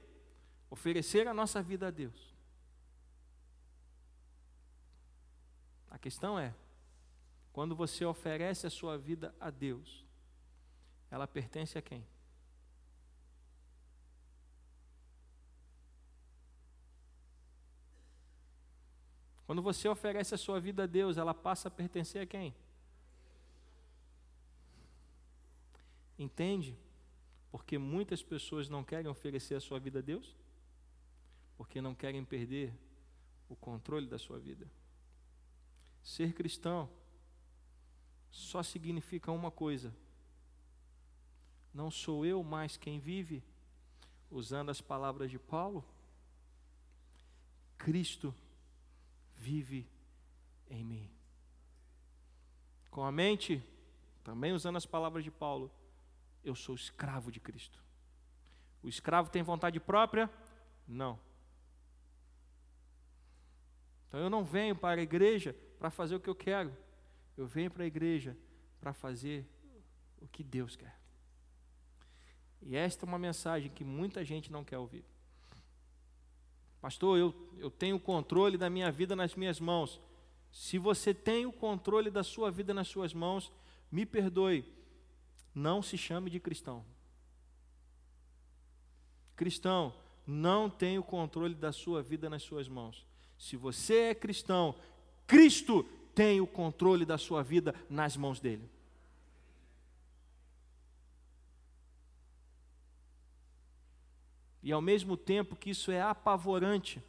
[0.70, 2.34] oferecer a nossa vida a Deus.
[5.98, 6.54] A questão é,
[7.52, 10.06] quando você oferece a sua vida a Deus,
[11.10, 12.06] ela pertence a quem?
[19.44, 22.54] Quando você oferece a sua vida a Deus, ela passa a pertencer a quem?
[26.16, 26.78] Entende?
[27.50, 30.36] Porque muitas pessoas não querem oferecer a sua vida a Deus,
[31.56, 32.72] porque não querem perder
[33.48, 34.70] o controle da sua vida.
[36.08, 36.88] Ser cristão
[38.30, 39.94] só significa uma coisa:
[41.72, 43.44] não sou eu mais quem vive,
[44.30, 45.84] usando as palavras de Paulo,
[47.76, 48.34] Cristo
[49.36, 49.86] vive
[50.70, 51.10] em mim.
[52.90, 53.62] Com a mente,
[54.24, 55.70] também usando as palavras de Paulo,
[56.42, 57.84] eu sou escravo de Cristo.
[58.82, 60.30] O escravo tem vontade própria?
[60.86, 61.20] Não.
[64.08, 66.74] Então eu não venho para a igreja para fazer o que eu quero.
[67.36, 68.36] Eu venho para a igreja
[68.80, 69.46] para fazer
[70.20, 70.98] o que Deus quer.
[72.62, 75.04] E esta é uma mensagem que muita gente não quer ouvir.
[76.80, 80.00] Pastor, eu, eu tenho o controle da minha vida nas minhas mãos.
[80.52, 83.52] Se você tem o controle da sua vida nas suas mãos,
[83.90, 84.64] me perdoe,
[85.54, 86.84] não se chame de cristão.
[89.36, 89.94] Cristão
[90.26, 93.06] não tem o controle da sua vida nas suas mãos.
[93.38, 94.74] Se você é cristão,
[95.28, 98.68] Cristo tem o controle da sua vida nas mãos dele.
[104.62, 107.02] E ao mesmo tempo que isso é apavorante,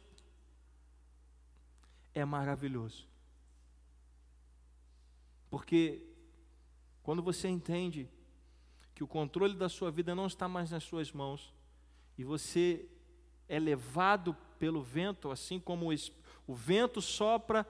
[2.14, 3.08] é maravilhoso.
[5.48, 6.02] Porque
[7.02, 8.06] quando você entende
[8.94, 11.54] que o controle da sua vida não está mais nas suas mãos,
[12.18, 12.86] e você
[13.48, 15.90] é levado pelo vento, assim como
[16.46, 17.66] o vento sopra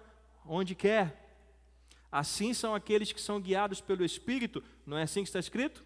[0.52, 1.30] onde quer,
[2.10, 5.84] assim são aqueles que são guiados pelo Espírito, não é assim que está escrito?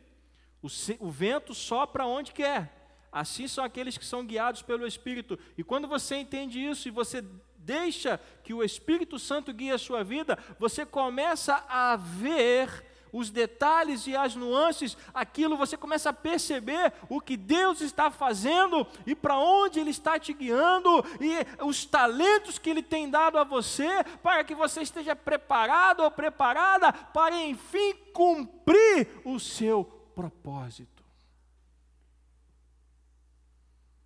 [0.62, 0.68] O,
[1.00, 2.72] o vento sopra onde quer.
[3.12, 5.38] Assim são aqueles que são guiados pelo Espírito.
[5.58, 7.22] E quando você entende isso e você
[7.58, 12.84] deixa que o Espírito Santo guie a sua vida, você começa a ver
[13.14, 18.84] os detalhes e as nuances, aquilo você começa a perceber o que Deus está fazendo
[19.06, 20.90] e para onde Ele está te guiando
[21.20, 26.10] e os talentos que Ele tem dado a você para que você esteja preparado ou
[26.10, 31.04] preparada para enfim cumprir o seu propósito.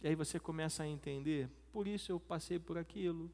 [0.02, 3.30] E aí você começa a entender, por isso eu passei por aquilo,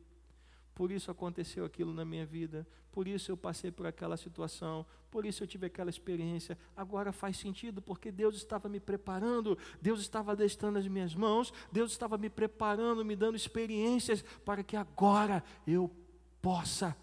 [0.75, 5.25] por isso aconteceu aquilo na minha vida, por isso eu passei por aquela situação, por
[5.25, 6.59] isso eu tive aquela experiência.
[6.77, 11.93] Agora faz sentido, porque Deus estava me preparando, Deus estava adestrando as minhas mãos, Deus
[11.93, 15.91] estava me preparando, me dando experiências para que agora eu
[16.43, 16.97] possa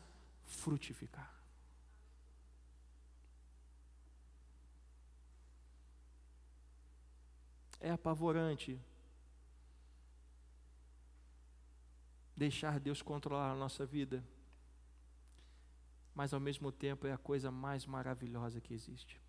[0.45, 1.31] frutificar.
[7.79, 8.79] É apavorante
[12.41, 14.23] deixar Deus controlar a nossa vida,
[16.15, 19.21] mas ao mesmo tempo é a coisa mais maravilhosa que existe.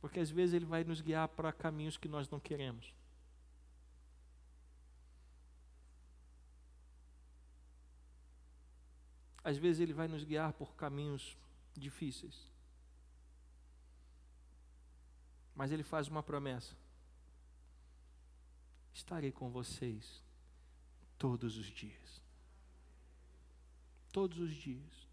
[0.00, 2.94] Porque às vezes Ele vai nos guiar para caminhos que nós não queremos.
[9.44, 11.36] Às vezes Ele vai nos guiar por caminhos
[11.76, 12.50] difíceis.
[15.54, 16.74] Mas Ele faz uma promessa
[18.96, 20.24] estarei com vocês
[21.18, 22.22] todos os dias.
[24.10, 25.06] Todos os dias.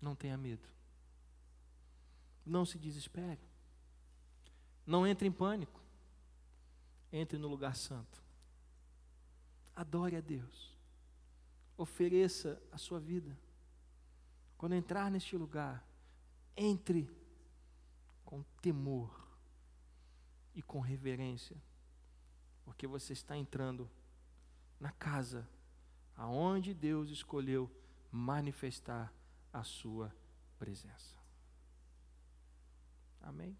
[0.00, 0.66] Não tenha medo.
[2.46, 3.40] Não se desespere.
[4.86, 5.80] Não entre em pânico.
[7.12, 8.22] Entre no lugar santo.
[9.74, 10.76] Adore a Deus.
[11.76, 13.36] Ofereça a sua vida.
[14.56, 15.84] Quando entrar neste lugar,
[16.56, 17.10] entre
[18.24, 19.28] com temor
[20.54, 21.56] e com reverência
[22.68, 23.90] porque você está entrando
[24.78, 25.48] na casa
[26.14, 27.74] aonde Deus escolheu
[28.12, 29.10] manifestar
[29.50, 30.14] a sua
[30.58, 31.16] presença.
[33.22, 33.56] Amém?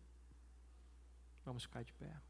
[1.43, 2.21] Vamos ficar de pé.